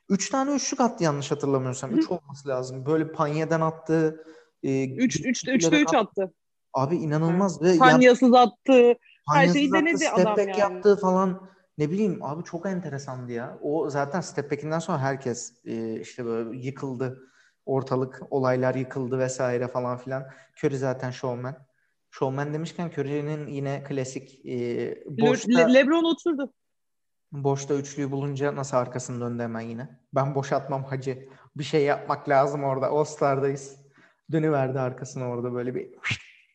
Üç 0.10 0.30
tane 0.30 0.52
üçlük 0.52 0.82
attı 0.82 1.04
yanlış 1.04 1.32
hatırlamıyorsam. 1.32 1.98
Üç 1.98 2.12
olması 2.12 2.48
lazım. 2.48 2.86
Böyle 2.86 3.12
panyeden 3.12 3.62
attı. 3.62 4.26
E, 4.64 4.96
üç, 4.96 5.20
üç, 5.26 5.48
üçte 5.48 5.82
üç 5.82 5.94
attı. 5.94 6.34
Abi 6.78 6.96
inanılmaz. 6.96 7.62
Ve 7.62 7.78
Panyasız 7.78 8.34
attı. 8.34 8.94
Her 9.34 9.48
şeyi 9.48 9.72
denedi 9.72 9.98
step 9.98 10.20
adam 10.20 10.40
yani. 10.40 10.60
yaptı 10.60 10.98
falan. 11.02 11.50
Ne 11.78 11.92
bileyim 11.92 12.20
abi 12.24 12.44
çok 12.44 12.66
enteresandı 12.66 13.32
ya. 13.32 13.60
O 13.62 13.90
zaten 13.90 14.22
step 14.22 14.52
back'inden 14.52 14.80
sonra 14.80 15.00
herkes 15.00 15.66
e, 15.66 16.00
işte 16.00 16.26
böyle 16.26 16.58
yıkıldı. 16.58 17.20
Ortalık 17.66 18.22
olaylar 18.30 18.76
yıkıldı 18.76 19.20
vesaire 19.20 19.68
falan 19.68 19.98
filan. 19.98 20.26
Curry 20.58 20.78
zaten 20.78 21.12
showman. 21.12 21.56
Showman 22.12 22.54
demişken 22.54 22.92
Curry'nin 22.98 23.48
yine 23.48 23.84
klasik 23.84 24.46
e, 24.46 25.04
boşta... 25.06 25.60
Le- 25.60 25.74
Lebron 25.74 26.04
oturdu. 26.04 26.54
Boşta 27.32 27.74
üçlüyü 27.74 28.12
bulunca 28.12 28.56
nasıl 28.56 28.78
arkasını 28.78 29.22
döndü 29.22 29.44
hemen 29.44 29.62
yine. 29.62 30.00
Ben 30.16 30.36
boş 30.36 30.52
atmam 30.52 30.84
hacı. 30.84 31.30
Bir 31.56 31.64
şey 31.64 31.84
yapmak 31.84 32.30
lazım 32.30 32.64
orada. 32.64 32.88
All 32.88 33.04
Star'dayız. 33.04 33.78
Dönüverdi 34.32 34.80
arkasını 34.80 35.28
orada 35.28 35.54
böyle 35.54 35.76
bir 35.76 35.90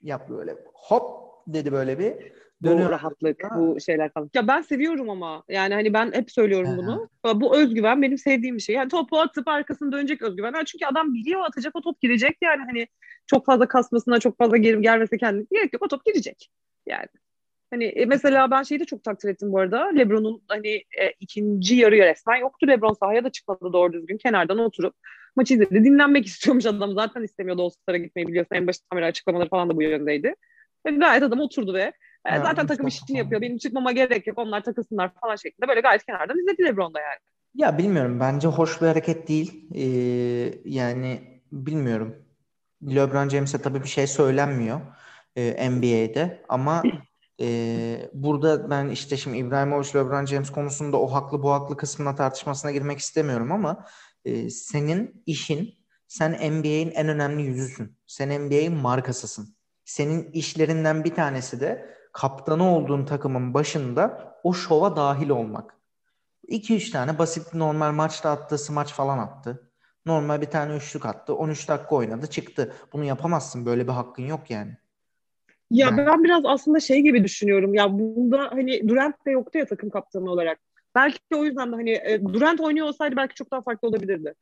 yaptı 0.03 0.39
böyle 0.39 0.57
hop 0.75 1.33
dedi 1.47 1.73
böyle 1.73 1.99
bir. 1.99 2.33
Dönüyor. 2.65 2.89
Bu 2.89 2.93
rahatlık, 2.93 3.41
bu 3.57 3.81
şeyler 3.81 4.13
falan. 4.13 4.31
Ya 4.35 4.49
ben 4.49 4.61
seviyorum 4.61 5.11
ama. 5.11 5.45
Yani 5.49 5.75
hani 5.75 5.93
ben 5.93 6.13
hep 6.13 6.31
söylüyorum 6.31 6.77
bunu. 6.77 7.09
Bu 7.35 7.57
özgüven 7.57 8.03
benim 8.03 8.19
sevdiğim 8.19 8.57
bir 8.57 8.63
şey. 8.63 8.75
Yani 8.75 8.89
topu 8.89 9.19
atıp 9.19 9.49
arkasını 9.49 9.93
dönecek 9.93 10.23
özgüven. 10.23 10.53
Yani 10.55 10.67
çünkü 10.67 10.87
adam 10.87 11.15
biliyor 11.15 11.41
atacak 11.45 11.77
o 11.77 11.81
top 11.81 12.01
girecek 12.01 12.37
yani 12.43 12.63
hani 12.67 12.89
çok 13.27 13.47
fazla 13.47 13.69
kasmasına 13.69 14.21
çok 14.21 14.39
fazla 14.39 14.57
gerim 14.57 14.83
gelmesi 14.83 15.19
kendine 15.19 15.47
gerek 15.51 15.73
yok 15.73 15.83
o 15.83 15.89
top 15.89 16.05
girecek. 16.05 16.51
Yani 16.87 17.07
Hani 17.73 17.85
e, 17.85 18.05
mesela 18.05 18.51
ben 18.51 18.63
şeyi 18.63 18.81
de 18.81 18.85
çok 18.85 19.05
takdir 19.05 19.29
ettim 19.29 19.53
bu 19.53 19.59
arada. 19.59 19.89
LeBron'un 19.89 20.43
hani 20.49 20.69
e, 20.69 21.13
ikinci 21.21 21.75
yarı 21.77 21.97
resmen 21.97 22.37
yoktu. 22.37 22.67
LeBron 22.69 22.93
sahaya 22.93 23.25
da 23.25 23.31
çıkmadı 23.31 23.73
doğru 23.73 23.93
düzgün. 23.93 24.19
Kenardan 24.19 24.59
oturup 24.59 24.95
maçı 25.37 25.55
izledi. 25.55 25.85
Dinlenmek 25.85 26.27
istiyormuş 26.33 26.67
adam. 26.67 26.95
Zaten 26.95 27.23
istemiyordu 27.23 27.63
All-Star'a 27.63 27.97
gitmeyi 27.97 28.29
biliyorsun. 28.29 28.55
En 28.57 28.67
başta 28.67 28.85
kamera 28.91 29.07
açıklamaları 29.07 29.49
falan 29.49 29.71
da 29.71 29.77
bu 29.77 29.83
yöndeydi. 29.83 30.35
Ve 30.87 30.91
gayet 30.91 31.23
adam 31.23 31.41
oturdu 31.41 31.75
ve 31.75 31.93
e, 32.27 32.39
zaten 32.39 32.67
takım 32.67 32.87
işini 32.87 33.19
yapıyor. 33.19 33.41
Benim 33.41 33.59
çıkmama 33.59 33.93
gerek 33.93 34.27
yok. 34.27 34.39
Onlar 34.39 34.65
takılsınlar 34.65 35.11
falan 35.21 35.37
şeklinde. 35.37 35.69
Böyle 35.69 35.81
gayet 35.81 36.07
kenardan 36.07 36.39
izledi 36.39 36.65
LeBron'da 36.65 37.01
yani. 37.01 37.19
Ya 37.55 37.79
bilmiyorum. 37.79 38.21
Bence 38.21 38.49
hoş 38.49 38.83
bir 38.83 38.87
hareket 38.87 39.29
değil. 39.29 39.69
Ee, 39.75 40.55
yani 40.65 41.21
bilmiyorum. 41.53 42.17
LeBron 42.83 43.29
James'e 43.29 43.63
tabii 43.63 43.83
bir 43.83 43.89
şey 43.89 44.07
söylenmiyor 44.07 44.81
e, 45.37 45.71
NBA'de 45.71 46.45
ama 46.49 46.83
e, 47.43 48.11
burada 48.13 48.71
ben 48.71 48.89
işte 48.89 49.17
şimdi 49.17 49.39
İbrahimovic, 49.39 49.95
LeBron 49.95 50.27
James 50.27 50.51
konusunda 50.51 50.97
o 51.01 51.13
haklı 51.13 51.43
bu 51.43 51.53
haklı 51.53 51.77
kısmına 51.77 52.15
tartışmasına 52.15 52.71
girmek 52.71 52.99
istemiyorum 52.99 53.53
ama 53.53 53.87
e, 54.25 54.51
senin 54.51 55.23
işin 55.27 55.75
sen 56.09 56.33
NBA'in 56.33 56.91
en 56.91 57.09
önemli 57.09 57.43
yüzüsün. 57.43 57.99
Sen 58.07 58.47
NBA'in 58.47 58.75
markasısın. 58.75 59.57
Senin 59.85 60.33
işlerinden 60.33 61.05
bir 61.05 61.15
tanesi 61.15 61.61
de 61.61 61.97
kaptanı 62.13 62.77
olduğun 62.77 63.05
takımın 63.05 63.55
başında 63.55 64.35
o 64.43 64.55
şova 64.55 64.97
dahil 64.97 65.29
olmak. 65.29 65.77
2-3 66.49 66.91
tane 66.91 67.19
basit 67.19 67.55
normal 67.55 67.93
maçta 67.93 68.31
attığı 68.31 68.59
smaç 68.59 68.93
falan 68.93 69.19
attı. 69.19 69.73
Normal 70.07 70.41
bir 70.41 70.47
tane 70.47 70.77
üçlük 70.77 71.07
attı. 71.07 71.35
13 71.35 71.69
dakika 71.69 71.95
oynadı 71.95 72.27
çıktı. 72.27 72.75
Bunu 72.93 73.05
yapamazsın. 73.05 73.67
Böyle 73.67 73.87
bir 73.87 73.93
hakkın 73.93 74.27
yok 74.27 74.51
yani. 74.51 74.77
Ya 75.73 75.97
ben, 75.97 76.07
ben 76.07 76.25
biraz 76.25 76.43
aslında 76.45 76.81
şey 76.81 77.01
gibi 77.01 77.25
düşünüyorum. 77.25 77.75
Ya 77.75 77.99
bunda 77.99 78.49
hani 78.53 78.89
Durant 78.89 79.27
de 79.27 79.31
yoktu 79.31 79.59
ya 79.59 79.67
takım 79.67 79.91
kaptanı 79.91 80.31
olarak. 80.31 80.59
Belki 80.95 81.19
de 81.33 81.37
o 81.37 81.45
yüzden 81.45 81.73
de 81.73 81.77
hani 81.77 81.91
e, 81.91 82.23
Durant 82.25 82.61
oynuyor 82.61 82.87
olsaydı 82.87 83.17
belki 83.17 83.35
çok 83.35 83.51
daha 83.51 83.63
farklı 83.63 83.89
olabilirdi. 83.89 84.35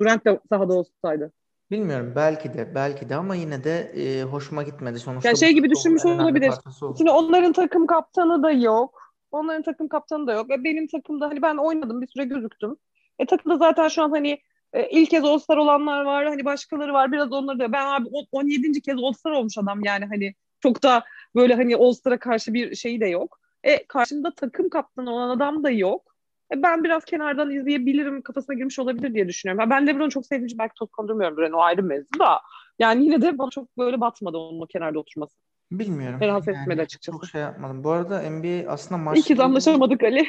Durant 0.00 0.24
de 0.24 0.40
sahada 0.48 0.72
olsaydı. 0.72 1.32
Bilmiyorum 1.70 2.12
belki 2.16 2.54
de 2.54 2.74
belki 2.74 3.08
de 3.08 3.16
ama 3.16 3.34
yine 3.34 3.64
de 3.64 3.92
e, 3.96 4.22
hoşuma 4.22 4.62
gitmedi 4.62 4.98
sonuçta. 4.98 5.28
Ya 5.28 5.34
şey 5.34 5.52
gibi 5.52 5.70
düşünmüş 5.70 6.04
olabilir. 6.04 6.52
Şimdi 6.98 7.10
onların 7.10 7.52
takım 7.52 7.86
kaptanı 7.86 8.42
da 8.42 8.50
yok. 8.50 9.14
Onların 9.30 9.62
takım 9.62 9.88
kaptanı 9.88 10.26
da 10.26 10.32
yok. 10.32 10.50
E, 10.50 10.64
benim 10.64 10.86
takımda 10.86 11.26
hani 11.28 11.42
ben 11.42 11.56
oynadım 11.56 12.02
bir 12.02 12.06
süre 12.06 12.24
gözüktüm. 12.24 12.76
E 13.18 13.26
takımda 13.26 13.56
zaten 13.56 13.88
şu 13.88 14.02
an 14.02 14.10
hani 14.10 14.38
e, 14.72 14.88
ilk 14.90 15.10
kez 15.10 15.24
All-Star 15.24 15.56
olanlar 15.56 16.04
var. 16.04 16.26
Hani 16.26 16.44
başkaları 16.44 16.92
var. 16.92 17.12
Biraz 17.12 17.32
onları 17.32 17.58
da 17.58 17.72
ben 17.72 17.86
abi 17.86 18.08
17. 18.32 18.82
kez 18.82 18.96
All-Star 18.98 19.30
olmuş 19.30 19.58
adam 19.58 19.84
yani 19.84 20.04
hani 20.04 20.34
çok 20.66 20.82
da 20.82 21.04
böyle 21.34 21.54
hani 21.54 21.76
All-Star'a 21.76 22.18
karşı 22.18 22.54
bir 22.54 22.74
şeyi 22.74 23.00
de 23.00 23.06
yok. 23.06 23.40
E 23.64 23.86
karşında 23.86 24.34
takım 24.34 24.68
kaptanı 24.68 25.10
olan 25.10 25.36
adam 25.36 25.64
da 25.64 25.70
yok. 25.70 26.16
E, 26.54 26.62
ben 26.62 26.84
biraz 26.84 27.04
kenardan 27.04 27.50
izleyebilirim 27.50 28.22
kafasına 28.22 28.56
girmiş 28.56 28.78
olabilir 28.78 29.14
diye 29.14 29.28
düşünüyorum. 29.28 29.70
Ben 29.70 29.86
LeBron'u 29.86 30.10
çok 30.10 30.26
sevdiğim 30.26 30.46
için 30.46 30.58
belki 30.58 30.74
top 30.74 30.92
kondurmuyorum. 30.92 31.42
Yani 31.42 31.56
o 31.56 31.60
ayrı 31.60 31.82
mevzu 31.82 32.18
da. 32.18 32.40
Yani 32.78 33.04
yine 33.04 33.22
de 33.22 33.38
bana 33.38 33.50
çok 33.50 33.78
böyle 33.78 34.00
batmadı 34.00 34.36
onun 34.36 34.66
kenarda 34.66 34.98
oturması. 34.98 35.36
Bilmiyorum. 35.70 36.20
Beni 36.20 36.28
rahatsız 36.28 36.54
yani, 36.54 36.62
etmedi 36.62 36.82
açıkçası. 36.82 37.18
Çok 37.18 37.26
şey 37.26 37.40
yapmadım. 37.40 37.84
Bu 37.84 37.90
arada 37.90 38.30
NBA 38.30 38.70
aslında 38.70 39.02
maç... 39.02 39.18
İkiz 39.18 39.40
anlaşamadık 39.40 40.02
Ali. 40.02 40.26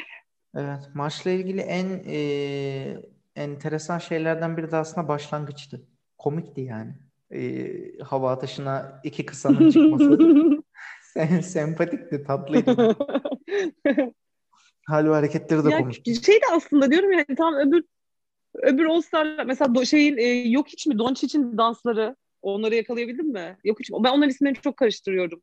Evet. 0.54 0.80
Maçla 0.94 1.30
ilgili 1.30 1.60
en 1.60 2.02
e, 2.06 2.18
enteresan 3.36 3.98
şeylerden 3.98 4.56
biri 4.56 4.70
de 4.70 4.76
aslında 4.76 5.08
başlangıçtı. 5.08 5.80
Komikti 6.18 6.60
yani. 6.60 6.94
E, 7.34 7.68
hava 8.02 8.32
atışına 8.32 9.00
iki 9.04 9.26
kısanın 9.26 9.70
çıkması. 9.70 10.18
Sen, 11.14 11.40
sempatikti, 11.40 12.24
tatlıydı. 12.24 12.96
Hal 14.86 15.04
ve 15.08 15.12
hareketleri 15.12 15.64
de 15.64 15.70
konuştuk. 15.70 16.24
Şey 16.24 16.36
de 16.36 16.44
aslında 16.52 16.90
diyorum 16.90 17.12
yani 17.12 17.36
tam 17.36 17.54
öbür 17.54 17.84
öbür 18.54 18.84
All 18.84 19.00
Star 19.00 19.44
mesela 19.44 19.74
do, 19.74 19.84
şeyin 19.84 20.16
e, 20.16 20.24
yok 20.48 20.68
hiç 20.68 20.86
mi 20.86 20.98
Doncic'in 20.98 21.58
dansları 21.58 22.16
onları 22.42 22.74
yakalayabildin 22.74 23.32
mi? 23.32 23.56
Yok 23.64 23.80
hiç 23.80 23.90
ben 23.90 24.10
onların 24.10 24.28
isimlerini 24.28 24.58
çok 24.60 24.76
karıştırıyorum. 24.76 25.42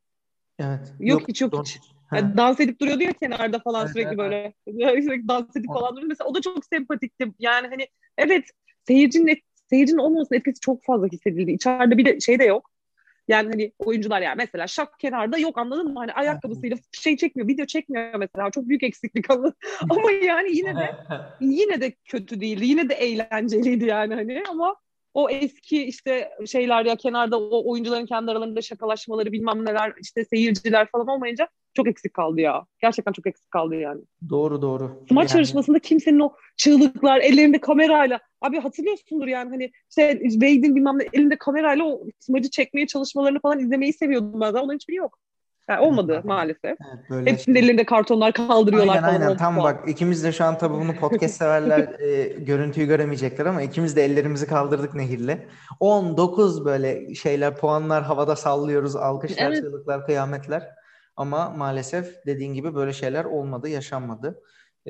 Evet. 0.60 0.94
Yok, 1.00 1.20
yok 1.20 1.30
hiç 1.30 1.42
yok 1.42 1.66
hiç. 1.66 1.80
Yani 2.14 2.38
dans 2.38 2.60
edip 2.60 2.82
duruyordu 2.82 3.04
ya 3.04 3.14
kenarda 3.14 3.60
falan 3.60 3.82
evet, 3.82 3.92
sürekli 3.92 4.08
evet. 4.08 4.18
böyle. 4.18 4.54
sürekli 5.02 5.28
dans 5.28 5.56
edip 5.56 5.68
falan 5.68 5.92
duruyordu. 5.92 6.08
Mesela 6.10 6.28
o 6.28 6.36
da 6.36 6.42
çok 6.42 6.66
sempatikti. 6.66 7.32
Yani 7.40 7.68
hani 7.68 7.88
evet 8.18 8.46
seyircinin 8.88 9.28
seyircinin 9.70 9.98
olmamasının 9.98 10.40
etkisi 10.40 10.60
çok 10.60 10.84
fazla 10.84 11.08
hissedildi. 11.08 11.52
İçeride 11.52 11.98
bir 11.98 12.06
de 12.06 12.20
şey 12.20 12.40
de 12.40 12.44
yok. 12.44 12.72
Yani 13.28 13.50
hani 13.50 13.72
oyuncular 13.80 14.22
yani 14.22 14.36
mesela 14.38 14.68
şak 14.68 15.00
kenarda 15.00 15.38
yok 15.38 15.58
anladın 15.58 15.94
mı? 15.94 16.00
Hani 16.00 16.14
ayakkabısıyla 16.14 16.78
şey 16.92 17.18
çekmiyor, 17.18 17.48
video 17.48 17.66
çekmiyor 17.66 18.16
mesela. 18.16 18.52
Çok 18.52 18.68
büyük 18.68 18.84
eksiklik 18.84 19.32
ama 19.32 19.54
ama 19.90 20.12
yani 20.12 20.58
yine 20.58 20.76
de 20.76 20.96
yine 21.42 21.82
de 21.82 21.92
kötü 22.06 22.42
değildi. 22.42 22.66
Yine 22.66 22.90
de 22.90 22.94
eğlenceliydi 22.94 23.86
yani 23.86 24.14
hani 24.16 24.44
ama 24.50 24.76
o 25.16 25.30
eski 25.30 25.84
işte 25.84 26.30
şeyler 26.46 26.86
ya 26.86 26.96
kenarda 26.96 27.40
o 27.40 27.72
oyuncuların 27.72 28.06
kendi 28.06 28.32
aralarında 28.32 28.62
şakalaşmaları 28.62 29.32
bilmem 29.32 29.66
neler 29.66 29.94
işte 30.02 30.26
seyirciler 30.26 30.88
falan 30.92 31.08
olmayınca 31.08 31.48
çok 31.74 31.88
eksik 31.88 32.14
kaldı 32.14 32.42
ya. 32.42 32.66
Gerçekten 32.82 33.12
çok 33.12 33.28
eksik 33.28 33.52
kaldı 33.52 33.76
yani. 33.76 34.02
Doğru 34.30 34.62
doğru. 34.62 35.04
Maç 35.12 35.30
yani... 35.30 35.38
yarışmasında 35.38 35.80
kimsenin 35.80 36.20
o 36.20 36.34
çığlıklar 36.58 37.20
ellerinde 37.20 37.60
kamerayla 37.60 38.20
abi 38.42 38.60
hatırlıyorsundur 38.60 39.28
yani 39.28 39.50
hani 39.50 39.72
işte 39.90 40.20
Wade'in 40.24 40.76
bilmem 40.76 41.00
ne 41.00 41.08
elinde 41.14 41.38
kamerayla 41.38 41.86
o 41.86 42.04
smacı 42.20 42.50
çekmeye 42.50 42.88
çalışmalarını 42.88 43.40
falan 43.40 43.60
izlemeyi 43.60 43.94
seviyordum 43.94 44.42
ben. 44.42 44.54
Onların 44.54 44.76
hiçbiri 44.76 44.96
yok. 44.96 45.20
Yani 45.70 45.80
olmadı 45.80 46.22
maalesef. 46.24 46.64
Evet, 46.64 47.10
böyle 47.10 47.32
Hepsinin 47.32 47.56
elinde 47.56 47.86
kartonlar 47.86 48.34
kaldırıyorlar 48.34 48.96
aynen, 48.96 49.08
falan. 49.08 49.22
Aynen 49.22 49.38
tam 49.38 49.58
bak 49.58 49.90
ikimiz 49.90 50.24
de 50.24 50.32
şu 50.32 50.46
an 50.46 50.58
tabii 50.58 50.74
bunu 50.74 50.96
podcast 51.00 51.36
severler 51.36 52.00
e, 52.00 52.24
görüntüyü 52.24 52.88
göremeyecekler 52.88 53.46
ama 53.46 53.62
ikimiz 53.62 53.96
de 53.96 54.06
ellerimizi 54.06 54.48
kaldırdık 54.48 54.96
nehirle. 54.96 55.48
19 55.80 56.66
böyle 56.66 57.16
şeyler 57.16 57.58
puanlar 57.58 58.04
havada 58.04 58.36
sallıyoruz 58.36 58.96
alkışlar 58.96 59.48
evet. 59.48 59.62
çığlıklar 59.62 60.06
kıyametler. 60.06 60.70
Ama 61.18 61.50
maalesef 61.50 62.26
dediğin 62.26 62.54
gibi 62.54 62.76
böyle 62.76 62.94
şeyler 62.94 63.26
olmadı 63.26 63.70
yaşanmadı. 63.70 64.42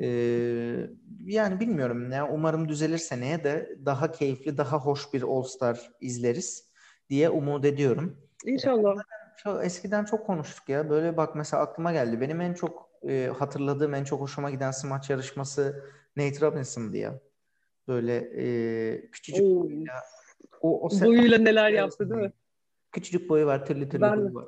Ee, 0.02 0.06
yani 1.24 1.60
bilmiyorum 1.60 2.12
ya 2.12 2.28
umarım 2.32 2.68
düzelir 2.68 2.98
seneye 2.98 3.44
de 3.44 3.78
daha 3.84 4.12
keyifli 4.12 4.58
daha 4.58 4.78
hoş 4.78 5.12
bir 5.12 5.22
All 5.22 5.42
Star 5.42 5.90
izleriz 6.00 6.70
diye 7.10 7.30
umut 7.30 7.64
ediyorum. 7.64 8.16
İnşallah. 8.44 8.96
Ee, 8.96 9.25
çok, 9.36 9.64
eskiden 9.64 10.04
çok 10.04 10.26
konuştuk 10.26 10.68
ya. 10.68 10.90
Böyle 10.90 11.16
bak 11.16 11.34
mesela 11.34 11.62
aklıma 11.62 11.92
geldi. 11.92 12.20
Benim 12.20 12.40
en 12.40 12.54
çok 12.54 12.90
e, 13.08 13.30
hatırladığım, 13.38 13.94
en 13.94 14.04
çok 14.04 14.20
hoşuma 14.20 14.50
giden 14.50 14.70
smaç 14.70 15.10
yarışması 15.10 15.84
Nate 16.16 16.40
Robinson'dı 16.40 16.96
ya. 16.96 17.20
Böyle 17.88 18.16
e, 18.16 19.10
küçücük 19.10 19.44
Oo. 19.44 19.62
boyuyla. 19.62 19.94
O, 20.60 20.86
o 20.86 21.00
boyuyla 21.00 21.38
neler 21.38 21.70
yaptı 21.70 22.10
değil 22.10 22.20
mi? 22.20 22.32
Küçücük 22.92 23.28
boyu 23.28 23.46
var, 23.46 23.66
türlü 23.66 23.88
türlü 23.88 24.02
ben... 24.02 24.18
boyu 24.18 24.34
var. 24.34 24.46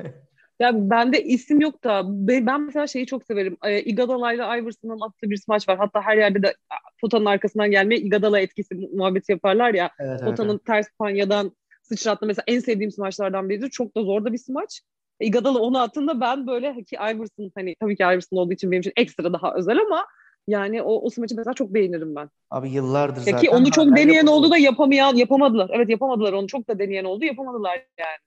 ya 0.60 0.90
bende 0.90 1.22
isim 1.22 1.60
yok 1.60 1.84
da 1.84 2.02
ben 2.06 2.60
mesela 2.60 2.86
şeyi 2.86 3.06
çok 3.06 3.24
severim. 3.24 3.56
E, 3.64 3.82
Iguodala 3.82 4.32
ile 4.32 4.42
Iverson'ın 4.42 5.00
attığı 5.00 5.30
bir 5.30 5.36
smaç 5.36 5.68
var. 5.68 5.78
Hatta 5.78 6.02
her 6.02 6.16
yerde 6.16 6.42
de 6.42 6.54
potanın 7.00 7.24
arkasından 7.24 7.70
gelmeye 7.70 8.00
Iguodala 8.00 8.40
etkisi 8.40 8.74
muhabbeti 8.74 9.32
yaparlar 9.32 9.74
ya. 9.74 9.90
Evet, 9.98 10.20
potanın 10.20 10.50
evet. 10.50 10.64
ters 10.64 10.86
panyadan 10.98 11.52
sıçrattı. 11.88 12.26
Mesela 12.26 12.44
en 12.46 12.60
sevdiğim 12.60 12.90
smaçlardan 12.90 13.48
biridir. 13.48 13.70
Çok 13.70 13.96
da 13.96 14.02
zor 14.02 14.24
da 14.24 14.32
bir 14.32 14.38
smaç. 14.38 14.82
Iguodala 15.20 15.58
onu 15.58 15.78
attığında 15.78 16.20
ben 16.20 16.46
böyle 16.46 16.84
ki 16.84 16.96
Iverson 16.96 17.52
hani 17.54 17.76
tabii 17.80 17.96
ki 17.96 18.02
Iverson 18.02 18.36
olduğu 18.36 18.52
için 18.52 18.70
benim 18.70 18.80
için 18.80 18.92
ekstra 18.96 19.32
daha 19.32 19.54
özel 19.54 19.78
ama 19.80 20.06
yani 20.48 20.82
o, 20.82 21.06
o 21.06 21.10
smaçı 21.10 21.36
mesela 21.36 21.54
çok 21.54 21.74
beğenirim 21.74 22.14
ben. 22.14 22.30
Abi 22.50 22.70
yıllardır 22.70 23.20
zaten. 23.20 23.40
Ki 23.40 23.50
onu 23.50 23.70
çok 23.70 23.96
deneyen 23.96 24.26
oldu 24.26 24.50
da 24.50 24.58
yapamayan 24.58 25.14
yapamadılar. 25.16 25.70
Evet 25.72 25.88
yapamadılar 25.88 26.32
onu 26.32 26.46
çok 26.46 26.68
da 26.68 26.78
deneyen 26.78 27.04
oldu 27.04 27.24
yapamadılar 27.24 27.86
yani. 27.98 28.18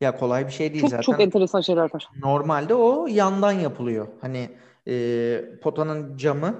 Ya 0.00 0.16
kolay 0.16 0.46
bir 0.46 0.52
şey 0.52 0.72
değil 0.72 0.80
çok, 0.80 0.90
zaten. 0.90 1.02
Çok 1.02 1.20
enteresan 1.20 1.60
şeyler 1.60 1.94
var. 1.94 2.08
Normalde 2.22 2.74
o 2.74 3.06
yandan 3.06 3.52
yapılıyor. 3.52 4.08
Hani 4.20 4.48
e, 4.88 5.42
potanın 5.62 6.16
camı 6.16 6.54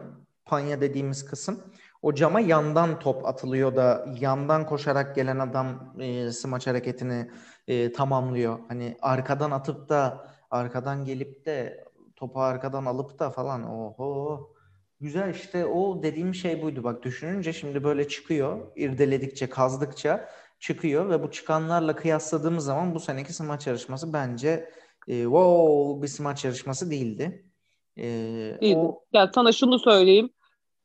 panya 0.51 0.81
dediğimiz 0.81 1.25
kısım 1.25 1.63
o 2.03 2.15
cama 2.15 2.41
yandan 2.41 2.99
top 2.99 3.27
atılıyor 3.27 3.77
da 3.77 4.07
yandan 4.21 4.67
koşarak 4.67 5.17
gelen 5.17 5.39
adam 5.39 5.95
e, 5.99 6.33
smaç 6.33 6.67
hareketini 6.67 7.31
e, 7.69 7.93
tamamlıyor. 7.93 8.59
Hani 8.69 8.97
arkadan 9.03 9.51
atıp 9.51 9.89
da 9.89 10.27
arkadan 10.51 11.05
gelip 11.05 11.47
de 11.47 11.85
topu 12.17 12.41
arkadan 12.41 12.85
alıp 12.85 13.19
da 13.19 13.31
falan 13.31 13.71
oho 13.71 14.51
güzel 15.01 15.35
işte 15.35 15.67
o 15.67 16.03
dediğim 16.03 16.35
şey 16.35 16.63
buydu 16.63 16.85
bak 16.85 17.03
düşününce 17.03 17.53
şimdi 17.53 17.85
böyle 17.85 18.09
çıkıyor 18.09 18.73
irdeledikçe 18.77 19.49
kazdıkça 19.49 20.29
çıkıyor 20.59 21.11
ve 21.11 21.23
bu 21.23 21.31
çıkanlarla 21.31 21.97
kıyasladığımız 21.97 22.65
zaman 22.65 22.95
bu 22.95 23.01
seneki 23.01 23.33
smaç 23.33 23.67
yarışması 23.67 24.13
bence 24.13 24.71
e, 25.09 25.23
wow 25.23 26.03
bir 26.03 26.09
smaç 26.09 26.45
yarışması 26.45 26.91
değildi. 26.91 27.45
E, 27.97 28.03
değildi. 28.61 28.77
O... 28.77 29.05
Ya 29.13 29.31
sana 29.35 29.53
şunu 29.53 29.79
söyleyeyim 29.79 30.31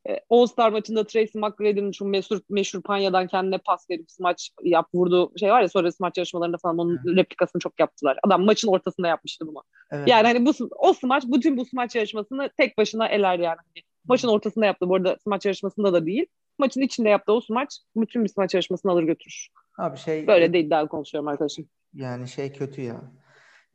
e, 0.10 0.20
All 0.30 0.46
Star 0.46 0.72
maçında 0.72 1.08
Tracy 1.08 1.40
McGrady'nin 1.40 1.92
şu 1.92 2.06
meşhur, 2.06 2.40
meşhur 2.50 2.82
Panya'dan 2.82 3.28
kendine 3.28 3.58
pas 3.58 3.90
verip 3.90 4.12
smaç 4.12 4.50
yap 4.64 4.88
vurdu 4.94 5.32
şey 5.40 5.52
var 5.52 5.62
ya 5.62 5.70
sonra 5.70 5.92
smaç 5.92 6.18
yarışmalarında 6.18 6.58
falan 6.58 6.78
onun 6.78 6.98
Hı. 6.98 7.16
replikasını 7.16 7.60
çok 7.60 7.80
yaptılar. 7.80 8.20
Adam 8.24 8.46
maçın 8.46 8.68
ortasında 8.68 9.08
yapmıştı 9.08 9.48
bunu. 9.48 9.64
Evet. 9.92 10.08
Yani 10.08 10.28
hani 10.28 10.46
bu 10.46 10.52
o 10.78 10.94
smaç 10.94 11.24
bütün 11.28 11.58
bu 11.58 11.66
smaç 11.66 11.96
yarışmasını 11.96 12.50
tek 12.58 12.78
başına 12.78 13.08
eler 13.08 13.40
yani. 13.40 13.58
Hani 13.58 13.84
maçın 14.08 14.28
ortasında 14.28 14.66
yaptı. 14.66 14.90
Bu 14.90 14.96
arada 14.96 15.18
smaç 15.24 15.46
yarışmasında 15.46 15.94
da 15.94 16.06
değil. 16.06 16.26
Maçın 16.58 16.82
içinde 16.82 17.10
yaptığı 17.10 17.34
o 17.34 17.42
smaç 17.42 17.80
bütün 17.96 18.24
bir 18.24 18.30
smaç 18.30 18.54
yarışmasını 18.54 18.92
alır 18.92 19.04
götürür. 19.04 19.48
Abi 19.78 19.98
şey 19.98 20.28
böyle 20.28 20.54
de 20.54 20.60
iddialı 20.60 20.88
konuşuyorum 20.88 21.28
arkadaşım. 21.28 21.70
Yani 21.94 22.28
şey 22.28 22.54
kötü 22.54 22.82
ya. 22.82 23.02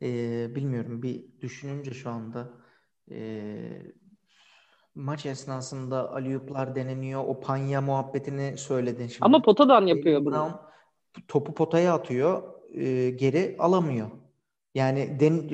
Ee, 0.01 0.55
bilmiyorum 0.55 1.03
bir 1.03 1.41
düşününce 1.41 1.91
şu 1.91 2.09
anda 2.09 2.49
ee, 3.11 3.81
maç 4.95 5.25
esnasında 5.25 6.11
aliyuplar 6.11 6.75
deneniyor. 6.75 7.23
O 7.27 7.39
panya 7.39 7.81
muhabbetini 7.81 8.57
söyledin 8.57 9.07
şimdi. 9.07 9.25
Ama 9.25 9.41
potadan 9.41 9.85
yapıyor 9.85 10.25
bunu. 10.25 10.35
Brown 10.35 10.71
topu 11.27 11.53
potaya 11.53 11.93
atıyor. 11.93 12.43
E, 12.73 13.09
geri 13.09 13.55
alamıyor. 13.59 14.07
Yani 14.75 15.19
den, 15.19 15.49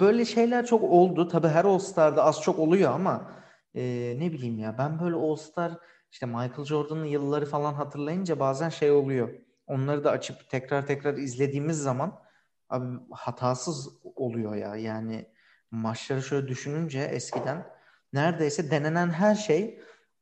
böyle 0.00 0.24
şeyler 0.24 0.66
çok 0.66 0.82
oldu. 0.82 1.28
Tabii 1.28 1.48
her 1.48 1.64
All 1.64 1.78
Star'da 1.78 2.24
az 2.24 2.40
çok 2.40 2.58
oluyor 2.58 2.92
ama 2.92 3.30
e, 3.74 4.14
ne 4.18 4.32
bileyim 4.32 4.58
ya 4.58 4.78
ben 4.78 5.00
böyle 5.00 5.16
All 5.16 5.36
Star 5.36 5.78
işte 6.12 6.26
Michael 6.26 6.64
Jordan'ın 6.64 7.04
yılları 7.04 7.46
falan 7.46 7.74
hatırlayınca 7.74 8.40
bazen 8.40 8.68
şey 8.68 8.90
oluyor. 8.90 9.34
Onları 9.66 10.04
da 10.04 10.10
açıp 10.10 10.50
tekrar 10.50 10.86
tekrar 10.86 11.14
izlediğimiz 11.14 11.78
zaman 11.78 12.20
abi 12.68 12.86
hatasız 13.10 13.88
oluyor 14.04 14.54
ya. 14.54 14.76
Yani 14.76 15.28
maçları 15.70 16.22
şöyle 16.22 16.48
düşününce 16.48 17.00
eskiden 17.00 17.66
neredeyse 18.14 18.70
denenen 18.70 19.10
her 19.10 19.34
şey 19.34 19.78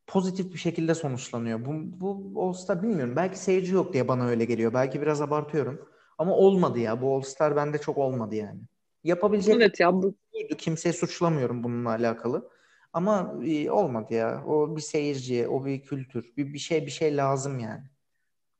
pozitif 0.07 0.53
bir 0.53 0.57
şekilde 0.57 0.95
sonuçlanıyor. 0.95 1.65
Bu, 1.65 1.71
bu 1.75 2.43
All 2.43 2.53
Star 2.53 2.83
bilmiyorum. 2.83 3.15
Belki 3.15 3.39
seyirci 3.39 3.73
yok 3.73 3.93
diye 3.93 4.07
bana 4.07 4.27
öyle 4.27 4.45
geliyor. 4.45 4.73
Belki 4.73 5.01
biraz 5.01 5.21
abartıyorum. 5.21 5.89
Ama 6.17 6.35
olmadı 6.35 6.79
ya. 6.79 7.01
Bu 7.01 7.15
All 7.15 7.21
Star 7.21 7.55
bende 7.55 7.77
çok 7.77 7.97
olmadı 7.97 8.35
yani. 8.35 8.59
Yapabilecek 9.03 9.55
evet 9.55 9.79
ya, 9.79 9.93
bu... 9.93 10.15
buydu. 10.33 10.57
Kimseye 10.57 10.93
suçlamıyorum 10.93 11.63
bununla 11.63 11.89
alakalı. 11.89 12.49
Ama 12.93 13.35
e, 13.45 13.71
olmadı 13.71 14.13
ya. 14.13 14.43
O 14.47 14.75
bir 14.75 14.81
seyirci, 14.81 15.47
o 15.47 15.65
bir 15.65 15.81
kültür. 15.81 16.33
Bir, 16.37 16.53
bir 16.53 16.59
şey 16.59 16.85
bir 16.85 16.91
şey 16.91 17.17
lazım 17.17 17.59
yani. 17.59 17.83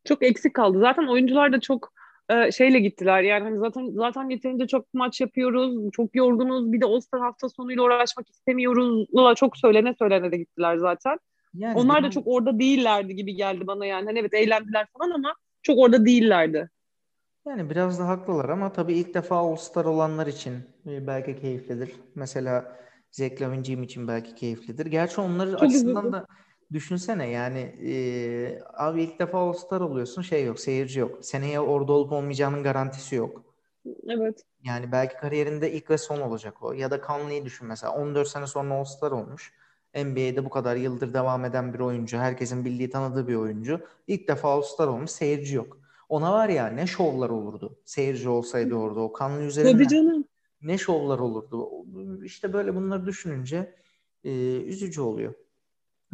Çok 0.05 0.23
eksik 0.23 0.53
kaldı. 0.53 0.79
Zaten 0.79 1.07
oyuncular 1.07 1.53
da 1.53 1.59
çok 1.59 1.92
e, 2.29 2.51
şeyle 2.51 2.79
gittiler. 2.79 3.21
Yani 3.21 3.43
hani 3.43 3.57
zaten 3.59 3.91
zaten 3.91 4.29
yeterince 4.29 4.67
çok 4.67 4.93
maç 4.93 5.21
yapıyoruz, 5.21 5.91
çok 5.91 6.15
yorgunuz. 6.15 6.71
Bir 6.71 6.81
de 6.81 6.85
All-Star 6.85 7.21
hafta 7.21 7.49
sonuyla 7.49 7.83
uğraşmak 7.83 8.29
istemiyoruz. 8.29 9.07
Çok 9.35 9.57
söylene 9.57 9.93
söylene 9.93 10.31
de 10.31 10.37
gittiler 10.37 10.77
zaten. 10.77 11.17
Yani 11.53 11.79
Onlar 11.79 12.03
da 12.03 12.11
çok 12.11 12.27
orada 12.27 12.59
değillerdi 12.59 13.15
gibi 13.15 13.35
geldi 13.35 13.67
bana 13.67 13.85
yani. 13.85 14.05
Hani 14.05 14.19
evet 14.19 14.33
eğlendiler 14.33 14.87
falan 14.97 15.11
ama 15.11 15.35
çok 15.61 15.79
orada 15.79 16.05
değillerdi. 16.05 16.69
Yani 17.47 17.69
biraz 17.69 17.99
da 17.99 18.07
haklılar 18.07 18.49
ama 18.49 18.73
tabii 18.73 18.93
ilk 18.93 19.13
defa 19.13 19.35
All-Star 19.35 19.85
olanlar 19.85 20.27
için 20.27 20.53
e, 20.85 21.07
belki 21.07 21.41
keyiflidir. 21.41 21.91
Mesela 22.15 22.77
Zach 23.11 23.41
Lavin 23.41 23.83
için 23.83 24.07
belki 24.07 24.35
keyiflidir. 24.35 24.85
Gerçi 24.85 25.21
onları 25.21 25.51
çok 25.51 25.63
açısından 25.63 26.03
üzüldüm. 26.03 26.13
da 26.13 26.27
Düşünsene 26.73 27.29
yani 27.29 27.59
e, 27.59 27.93
abi 28.73 29.03
ilk 29.03 29.19
defa 29.19 29.37
All-Star 29.37 29.81
oluyorsun 29.81 30.21
şey 30.21 30.45
yok 30.45 30.59
seyirci 30.59 30.99
yok. 30.99 31.25
Seneye 31.25 31.59
orada 31.59 31.93
olup 31.93 32.11
olmayacağının 32.11 32.63
garantisi 32.63 33.15
yok. 33.15 33.43
Evet. 34.09 34.43
Yani 34.63 34.91
belki 34.91 35.17
kariyerinde 35.17 35.71
ilk 35.71 35.89
ve 35.89 35.97
son 35.97 36.21
olacak 36.21 36.63
o. 36.63 36.73
Ya 36.73 36.91
da 36.91 37.01
Conley'i 37.07 37.45
düşün 37.45 37.67
mesela 37.67 37.93
14 37.93 38.27
sene 38.27 38.47
sonra 38.47 38.73
All-Star 38.73 39.11
olmuş. 39.11 39.53
NBA'de 39.95 40.45
bu 40.45 40.49
kadar 40.49 40.75
yıldır 40.75 41.13
devam 41.13 41.45
eden 41.45 41.73
bir 41.73 41.79
oyuncu. 41.79 42.17
Herkesin 42.17 42.65
bildiği 42.65 42.89
tanıdığı 42.89 43.27
bir 43.27 43.35
oyuncu. 43.35 43.79
İlk 44.07 44.27
defa 44.27 44.49
All-Star 44.49 44.87
olmuş 44.87 45.11
seyirci 45.11 45.55
yok. 45.55 45.77
Ona 46.09 46.33
var 46.33 46.49
ya 46.49 46.67
ne 46.67 46.87
şovlar 46.87 47.29
olurdu. 47.29 47.79
Seyirci 47.85 48.29
olsaydı 48.29 48.75
orada 48.75 48.99
o 48.99 49.13
Conley 49.17 49.47
üzerinde. 49.47 49.71
Tabii 49.71 49.87
canım. 49.87 50.25
Ne 50.61 50.77
şovlar 50.77 51.19
olurdu. 51.19 51.69
İşte 52.23 52.53
böyle 52.53 52.75
bunları 52.75 53.05
düşününce 53.05 53.75
e, 54.23 54.31
üzücü 54.61 55.01
oluyor. 55.01 55.33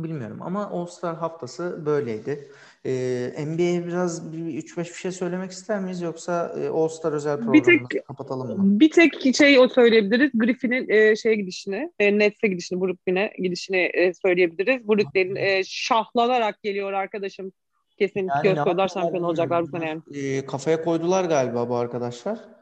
Bilmiyorum 0.04 0.38
ama 0.42 0.70
All-Star 0.70 1.16
haftası 1.16 1.86
böyleydi. 1.86 2.52
Ee, 2.86 3.46
NBA'ye 3.48 3.86
biraz 3.86 4.36
3-5 4.36 4.78
bir 4.78 4.94
şey 4.94 5.12
söylemek 5.12 5.52
ister 5.52 5.80
miyiz 5.80 6.02
yoksa 6.02 6.56
e, 6.60 6.70
All-Star 6.70 7.14
özel 7.14 7.38
programı 7.38 7.54
bir 7.54 7.64
tek, 7.64 8.08
kapatalım 8.08 8.48
mı? 8.48 8.80
Bir 8.80 8.92
tek 8.92 9.36
şey 9.36 9.60
o 9.60 9.68
söyleyebiliriz. 9.68 10.32
Griffin'in 10.34 10.90
e, 10.90 11.16
şeye 11.16 11.36
gidişini, 11.36 11.92
e, 12.00 12.20
Nets'e 12.20 12.48
gidişini, 12.48 12.82
Brooklyn'e 12.82 13.34
gidişini 13.38 13.78
e, 13.78 14.14
söyleyebiliriz. 14.14 14.88
Brooklyn 14.88 15.36
e, 15.36 15.64
şahlanarak 15.66 16.64
geliyor 16.64 16.94
arkadaşım. 16.94 17.52
Kesin 17.98 18.28
yani 18.28 18.44
göz 18.44 18.64
koydular 18.64 18.88
şampiyon 18.88 19.24
olacaklar 19.24 19.64
bu 19.64 19.68
sene 19.68 19.90
yani. 19.90 20.02
E, 20.14 20.46
kafaya 20.46 20.84
koydular 20.84 21.26
galiba 21.26 21.70
bu 21.70 21.76
arkadaşlar. 21.76 22.59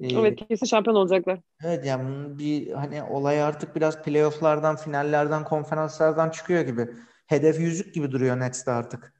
E, 0.00 0.20
evet 0.20 0.48
kesin 0.48 0.66
şampiyon 0.66 0.96
olacaklar. 0.96 1.40
Evet 1.64 1.86
yani 1.86 2.38
bir 2.38 2.72
hani 2.72 3.02
olay 3.02 3.42
artık 3.42 3.76
biraz 3.76 4.02
playofflardan, 4.02 4.76
finallerden, 4.76 5.44
konferanslardan 5.44 6.30
çıkıyor 6.30 6.60
gibi. 6.60 6.88
Hedef 7.26 7.60
yüzük 7.60 7.94
gibi 7.94 8.12
duruyor 8.12 8.40
Nets'te 8.40 8.70
artık. 8.70 9.14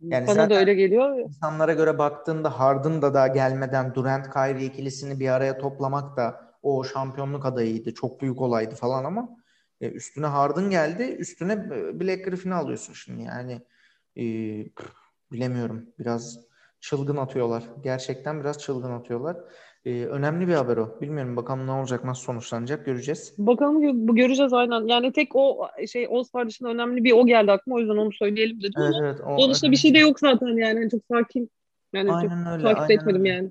Yani 0.00 0.26
Bana 0.26 0.50
da 0.50 0.54
öyle 0.54 0.74
geliyor. 0.74 1.18
İnsanlara 1.18 1.72
göre 1.72 1.98
baktığında 1.98 2.60
Harden 2.60 3.02
da 3.02 3.14
daha 3.14 3.28
gelmeden 3.28 3.94
Durant 3.94 4.32
Kyrie 4.32 4.64
ikilisini 4.64 5.20
bir 5.20 5.28
araya 5.28 5.58
toplamak 5.58 6.16
da 6.16 6.54
o 6.62 6.84
şampiyonluk 6.84 7.46
adayıydı. 7.46 7.94
Çok 7.94 8.20
büyük 8.20 8.40
olaydı 8.40 8.74
falan 8.74 9.04
ama 9.04 9.28
e, 9.80 9.90
üstüne 9.90 10.26
Harden 10.26 10.70
geldi. 10.70 11.02
Üstüne 11.02 11.52
e, 11.52 12.00
Black 12.00 12.24
Griffin'i 12.24 12.54
alıyorsun 12.54 12.92
şimdi. 12.92 13.22
Yani 13.22 13.60
e, 14.16 14.22
bilemiyorum. 15.32 15.86
Biraz 15.98 16.38
çılgın 16.80 17.16
atıyorlar. 17.16 17.64
Gerçekten 17.84 18.40
biraz 18.40 18.58
çılgın 18.58 18.90
atıyorlar. 18.90 19.36
Ee, 19.84 20.04
önemli 20.04 20.48
bir 20.48 20.54
haber 20.54 20.76
o. 20.76 21.00
Bilmiyorum 21.00 21.36
bakalım 21.36 21.66
ne 21.66 21.70
olacak, 21.70 22.04
nasıl 22.04 22.22
sonuçlanacak 22.22 22.86
göreceğiz. 22.86 23.34
Bakalım 23.38 24.08
bu 24.08 24.14
göreceğiz 24.14 24.52
aynen. 24.52 24.86
Yani 24.86 25.12
tek 25.12 25.36
o 25.36 25.68
şey 25.92 26.08
All 26.10 26.22
Star 26.22 26.48
dışında 26.48 26.68
önemli 26.68 27.04
bir 27.04 27.12
o 27.12 27.26
geldi 27.26 27.52
aklıma. 27.52 27.76
O 27.76 27.80
yüzden 27.80 27.96
onu 27.96 28.12
söyleyelim 28.12 28.58
dedim 28.58 28.82
evet, 28.82 28.94
evet, 29.02 29.20
o, 29.20 29.24
onun 29.24 29.54
dışında 29.54 29.70
bir 29.70 29.76
şey 29.76 29.94
de 29.94 29.98
yok 29.98 30.20
zaten 30.20 30.46
yani. 30.46 30.90
Çok 30.90 31.00
sakin. 31.12 31.50
Yani 31.92 32.12
aynen 32.12 32.44
çok 32.44 32.52
öyle, 32.52 32.62
takip 32.62 32.80
aynen 32.80 32.94
etmedim 32.94 33.20
öyle. 33.20 33.32
yani. 33.32 33.50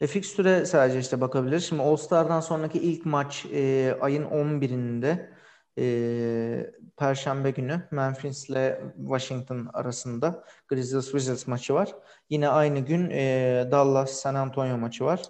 E, 0.00 0.06
fixtüre 0.06 0.66
sadece 0.66 0.98
işte 0.98 1.20
bakabiliriz. 1.20 1.64
Şimdi 1.64 1.82
All 1.82 1.96
Star'dan 1.96 2.40
sonraki 2.40 2.78
ilk 2.78 3.06
maç 3.06 3.46
e, 3.52 3.92
ayın 4.00 4.24
11'inde 4.24 5.31
e, 5.78 6.70
Perşembe 6.96 7.50
günü 7.50 7.88
Memphis 7.90 8.50
ile 8.50 8.80
Washington 8.96 9.70
arasında 9.72 10.44
Grizzlies 10.68 11.04
Wizards 11.04 11.46
maçı 11.46 11.74
var. 11.74 11.94
Yine 12.30 12.48
aynı 12.48 12.80
gün 12.80 13.10
e, 13.10 13.68
Dallas 13.70 14.10
San 14.10 14.34
Antonio 14.34 14.78
maçı 14.78 15.04
var. 15.04 15.22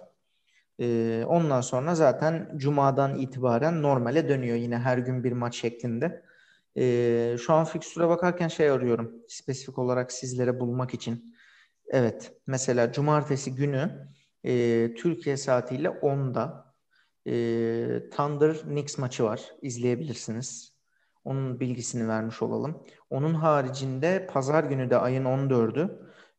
E, 0.79 1.23
ondan 1.27 1.61
sonra 1.61 1.95
zaten 1.95 2.51
Cuma'dan 2.55 3.19
itibaren 3.19 3.81
normale 3.81 4.29
dönüyor 4.29 4.57
yine 4.57 4.77
her 4.77 4.97
gün 4.97 5.23
bir 5.23 5.31
maç 5.31 5.55
şeklinde. 5.55 6.23
E, 6.77 7.35
şu 7.39 7.53
an 7.53 7.65
fikstüre 7.65 8.07
bakarken 8.07 8.47
şey 8.47 8.69
arıyorum 8.69 9.11
spesifik 9.27 9.79
olarak 9.79 10.11
sizlere 10.11 10.59
bulmak 10.59 10.93
için. 10.93 11.35
Evet 11.87 12.33
mesela 12.47 12.91
Cumartesi 12.91 13.55
günü 13.55 14.07
e, 14.43 14.93
Türkiye 14.97 15.37
saatiyle 15.37 15.89
10'da 15.89 16.72
e, 17.27 17.33
Thunder 18.11 18.57
Knicks 18.61 18.97
maçı 18.97 19.23
var. 19.23 19.41
İzleyebilirsiniz. 19.61 20.73
Onun 21.23 21.59
bilgisini 21.59 22.07
vermiş 22.07 22.41
olalım. 22.41 22.83
Onun 23.09 23.33
haricinde 23.33 24.27
pazar 24.33 24.63
günü 24.63 24.89
de 24.89 24.97
ayın 24.97 25.25
14'ü 25.25 25.89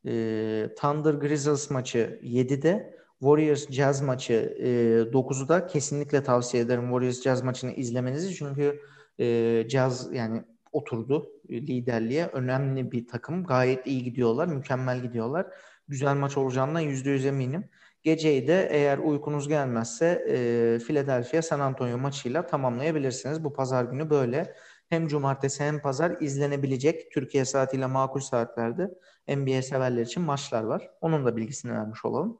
e, 0.07 0.75
Thunder 0.75 1.14
Grizzlies 1.14 1.70
maçı 1.70 2.20
7'de 2.23 2.94
Warriors 3.20 3.70
Jazz 3.70 4.03
maçı 4.03 4.57
e, 4.59 4.68
9'da 5.12 5.66
kesinlikle 5.66 6.23
tavsiye 6.23 6.62
ederim 6.62 6.85
Warriors 6.85 7.23
Jazz 7.23 7.42
maçını 7.42 7.73
izlemenizi. 7.73 8.35
Çünkü 8.35 8.81
e, 9.20 9.64
Jazz 9.68 10.12
yani 10.12 10.44
oturdu 10.73 11.31
liderliğe. 11.51 12.27
Önemli 12.27 12.92
bir 12.92 13.07
takım. 13.07 13.44
Gayet 13.44 13.87
iyi 13.87 14.05
gidiyorlar. 14.05 14.47
Mükemmel 14.47 15.03
gidiyorlar. 15.03 15.47
Güzel 15.88 16.16
maç 16.16 16.37
olacağından 16.37 16.83
%100 16.83 17.29
eminim. 17.29 17.64
Geceyi 18.05 18.47
de 18.47 18.69
eğer 18.71 18.99
uykunuz 18.99 19.49
gelmezse 19.49 20.07
e, 20.29 20.79
Philadelphia 20.79 21.43
San 21.43 21.61
Antonio 21.61 21.99
maçıyla 21.99 22.47
tamamlayabilirsiniz. 22.47 23.45
Bu 23.45 23.53
pazar 23.53 23.85
günü 23.85 24.11
böyle 24.11 24.57
hem 24.88 25.09
cumartesi 25.09 25.64
hem 25.64 25.81
pazar 25.83 26.17
izlenebilecek 26.21 27.12
Türkiye 27.12 27.45
saatiyle 27.45 27.87
makul 27.87 28.21
saatlerde 28.21 28.90
NBA 29.29 29.62
severler 29.62 30.03
için 30.03 30.23
maçlar 30.23 30.62
var. 30.64 30.90
Onun 31.01 31.27
da 31.27 31.37
bilgisini 31.37 31.73
vermiş 31.73 32.05
olalım. 32.05 32.38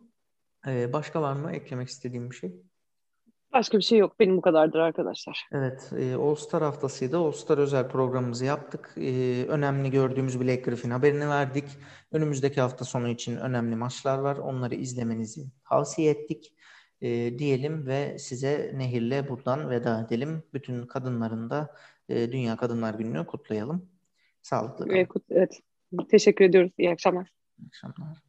Ee, 0.69 0.93
başka 0.93 1.23
var 1.23 1.35
mı 1.35 1.53
eklemek 1.53 1.89
istediğim 1.89 2.31
bir 2.31 2.37
şey? 2.37 2.63
Başka 3.55 3.79
bir 3.79 3.83
şey 3.83 3.99
yok. 3.99 4.21
Benim 4.21 4.37
bu 4.37 4.41
kadardır 4.41 4.79
arkadaşlar. 4.79 5.49
Evet. 5.53 5.91
E, 5.99 6.15
All 6.15 6.35
Star 6.35 6.63
haftasıydı. 6.63 7.19
All 7.19 7.33
Star 7.33 7.59
özel 7.59 7.89
programımızı 7.89 8.45
yaptık. 8.45 8.95
E, 8.97 9.45
önemli 9.49 9.91
gördüğümüz 9.91 10.41
Black 10.41 10.65
Griffin 10.65 10.91
haberini 10.91 11.29
verdik. 11.29 11.65
Önümüzdeki 12.13 12.61
hafta 12.61 12.85
sonu 12.85 13.09
için 13.09 13.37
önemli 13.37 13.77
maçlar 13.77 14.19
var. 14.19 14.37
Onları 14.37 14.75
izlemenizi 14.75 15.45
tavsiye 15.69 16.11
ettik. 16.11 16.55
E, 17.01 17.39
diyelim 17.39 17.87
ve 17.87 18.19
size 18.19 18.73
Nehir'le 18.75 19.29
buradan 19.29 19.71
veda 19.71 20.01
edelim. 20.07 20.43
Bütün 20.55 20.87
kadınların 20.87 21.51
da 21.51 21.75
e, 22.09 22.33
Dünya 22.33 22.57
Kadınlar 22.57 22.95
Günü'nü 22.95 23.27
kutlayalım. 23.27 23.89
Sağlıklı 24.43 24.85
kalın. 24.85 24.97
Evet, 24.97 25.11
evet. 25.31 25.61
Teşekkür 26.11 26.45
ediyoruz. 26.45 26.73
İyi 26.79 26.91
akşamlar. 26.91 27.29
İyi 27.59 27.67
akşamlar. 27.67 28.24